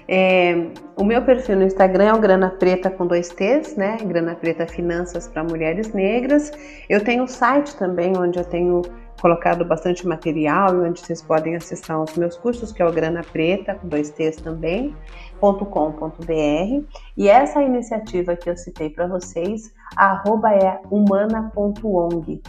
É, 0.07 0.67
o 0.97 1.03
meu 1.03 1.21
perfil 1.23 1.55
no 1.55 1.63
Instagram 1.63 2.05
é 2.05 2.13
o 2.13 2.19
Grana 2.19 2.49
Preta 2.49 2.89
com 2.89 3.07
dois 3.07 3.29
T's, 3.29 3.75
né? 3.75 3.97
Grana 4.03 4.35
Preta 4.35 4.67
Finanças 4.67 5.27
para 5.27 5.43
Mulheres 5.43 5.93
Negras. 5.93 6.51
Eu 6.89 7.03
tenho 7.03 7.23
um 7.23 7.27
site 7.27 7.75
também 7.75 8.17
onde 8.17 8.37
eu 8.37 8.45
tenho 8.45 8.81
colocado 9.21 9.63
bastante 9.63 10.05
material 10.07 10.75
e 10.75 10.89
onde 10.89 10.99
vocês 10.99 11.21
podem 11.21 11.55
acessar 11.55 12.01
os 12.01 12.17
meus 12.17 12.35
cursos, 12.37 12.71
que 12.71 12.81
é 12.81 12.85
o 12.85 12.91
Grana 12.91 13.21
Preta, 13.21 13.75
com 13.75 13.87
dois 13.87 14.09
T's 14.09 14.37
também, 14.37 14.95
.com.br. 15.39 16.85
E 17.15 17.29
essa 17.29 17.61
iniciativa 17.61 18.35
que 18.35 18.49
eu 18.49 18.57
citei 18.57 18.89
para 18.89 19.07
vocês, 19.07 19.71
arroba 19.95 20.53
é 20.53 20.79
humana.ong 20.89 22.41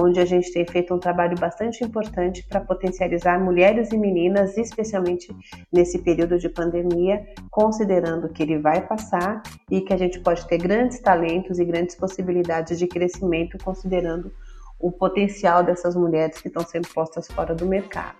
onde 0.00 0.20
a 0.20 0.24
gente 0.24 0.52
tem 0.52 0.66
feito 0.66 0.94
um 0.94 0.98
trabalho 0.98 1.36
bastante 1.38 1.82
importante 1.84 2.44
para 2.48 2.60
potencializar 2.60 3.38
mulheres 3.38 3.90
e 3.92 3.98
meninas, 3.98 4.56
especialmente 4.56 5.28
nesse 5.72 5.98
período 5.98 6.38
de 6.38 6.48
pandemia, 6.48 7.26
considerando 7.50 8.28
que 8.28 8.42
ele 8.42 8.58
vai 8.58 8.86
passar 8.86 9.42
e 9.70 9.80
que 9.80 9.92
a 9.92 9.96
gente 9.96 10.20
pode 10.20 10.46
ter 10.46 10.58
grandes 10.58 11.00
talentos 11.00 11.58
e 11.58 11.64
grandes 11.64 11.96
possibilidades 11.96 12.78
de 12.78 12.86
crescimento, 12.86 13.58
considerando 13.62 14.32
o 14.78 14.92
potencial 14.92 15.62
dessas 15.62 15.96
mulheres 15.96 16.40
que 16.40 16.48
estão 16.48 16.64
sendo 16.64 16.88
postas 16.88 17.26
fora 17.28 17.54
do 17.54 17.66
mercado. 17.66 18.16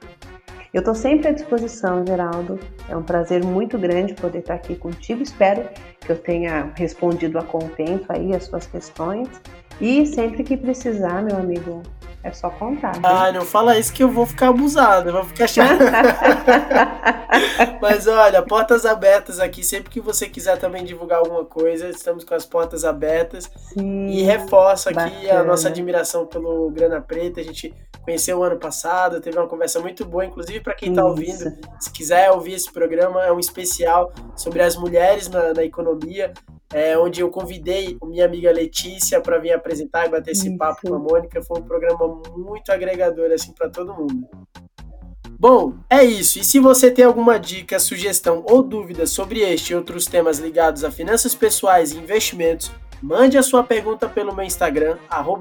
Eu 0.73 0.81
estou 0.81 0.95
sempre 0.95 1.29
à 1.29 1.33
disposição, 1.33 2.05
Geraldo. 2.07 2.59
É 2.89 2.97
um 2.97 3.03
prazer 3.03 3.43
muito 3.43 3.79
grande 3.79 4.15
poder 4.15 4.41
estar 4.41 4.55
aqui 4.55 4.77
contigo. 4.77 5.23
Espero 5.23 5.67
que 5.99 6.13
eu 6.13 6.19
tenha 6.19 6.73
respondido 6.75 7.39
a 7.39 7.43
contento 7.43 8.05
aí 8.11 8.35
as 8.35 8.45
suas 8.45 8.67
questões 8.67 9.29
e 9.81 10.07
sempre 10.07 10.43
que 10.43 10.57
precisar, 10.57 11.23
meu 11.23 11.37
amigo, 11.37 11.83
é 12.23 12.33
só 12.33 12.51
contar. 12.51 12.97
Né? 12.97 13.03
Ah, 13.05 13.33
não 13.33 13.43
fala 13.43 13.79
isso 13.79 13.93
que 13.93 14.03
eu 14.03 14.11
vou 14.11 14.27
ficar 14.27 14.49
abusado, 14.49 15.09
eu 15.09 15.13
vou 15.13 15.25
ficar 15.25 15.47
chato. 15.47 15.79
Mas 17.81 18.07
olha, 18.07 18.43
portas 18.43 18.85
abertas 18.85 19.39
aqui, 19.39 19.63
sempre 19.63 19.91
que 19.91 20.01
você 20.01 20.29
quiser 20.29 20.59
também 20.59 20.85
divulgar 20.85 21.21
alguma 21.21 21.45
coisa, 21.45 21.89
estamos 21.89 22.25
com 22.25 22.35
as 22.35 22.45
portas 22.45 22.85
abertas. 22.85 23.51
Sim, 23.73 24.09
e 24.09 24.23
reforça 24.23 24.91
aqui 24.91 25.27
bacana. 25.27 25.41
a 25.41 25.45
nossa 25.45 25.69
admiração 25.69 26.27
pelo 26.27 26.71
Grana 26.71 27.01
Preta. 27.01 27.41
A 27.41 27.45
gente 27.45 27.73
conheceu 28.03 28.39
o 28.39 28.43
ano 28.43 28.59
passado, 28.59 29.21
teve 29.21 29.39
uma 29.39 29.47
conversa 29.47 29.81
muito 29.81 30.05
boa, 30.05 30.25
inclusive 30.25 30.61
para 30.61 30.75
quem 30.75 30.91
está 30.91 31.05
ouvindo, 31.05 31.53
se 31.79 31.93
quiser 31.93 32.31
ouvir 32.31 32.55
esse 32.55 32.73
programa, 32.73 33.25
é 33.25 33.31
um 33.31 33.39
especial 33.39 34.13
sobre 34.35 34.63
as 34.63 34.77
mulheres 34.77 35.29
na, 35.29 35.53
na 35.53 35.63
economia 35.63 36.33
é, 36.73 36.99
onde 36.99 37.21
eu 37.21 37.31
convidei 37.31 37.97
minha 38.05 38.25
amiga 38.25 38.51
Letícia 38.51 39.21
para 39.21 39.39
vir 39.39 39.53
apresentar 39.53 40.07
e 40.07 40.11
bater 40.11 40.33
esse 40.33 40.49
Isso. 40.49 40.59
papo 40.59 40.89
com 40.89 40.95
a 40.95 40.99
Mônica. 40.99 41.43
Foi 41.43 41.61
um 41.61 41.63
programa 41.63 42.21
muito 42.37 42.71
agregador 42.71 43.31
assim 43.33 43.53
para 43.53 43.69
todo 43.69 43.95
mundo. 43.95 44.29
Bom, 45.41 45.75
é 45.89 46.03
isso. 46.05 46.41
E 46.41 46.45
se 46.45 46.59
você 46.59 46.91
tem 46.91 47.05
alguma 47.05 47.39
dica, 47.39 47.79
sugestão 47.79 48.45
ou 48.45 48.61
dúvida 48.61 49.07
sobre 49.07 49.41
este 49.41 49.73
e 49.73 49.77
outros 49.77 50.05
temas 50.07 50.39
ligados 50.39 50.83
a 50.83 50.91
finanças 50.91 51.33
pessoais 51.33 51.93
e 51.93 51.99
investimentos, 51.99 52.73
mande 53.01 53.39
a 53.39 53.43
sua 53.43 53.63
pergunta 53.63 54.09
pelo 54.09 54.35
meu 54.35 54.45
Instagram, 54.45 54.99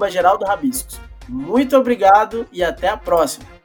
@geraldo_rabiscos. 0.08 1.00
Muito 1.28 1.76
obrigado 1.76 2.46
e 2.52 2.62
até 2.62 2.88
a 2.88 2.96
próxima! 2.96 3.57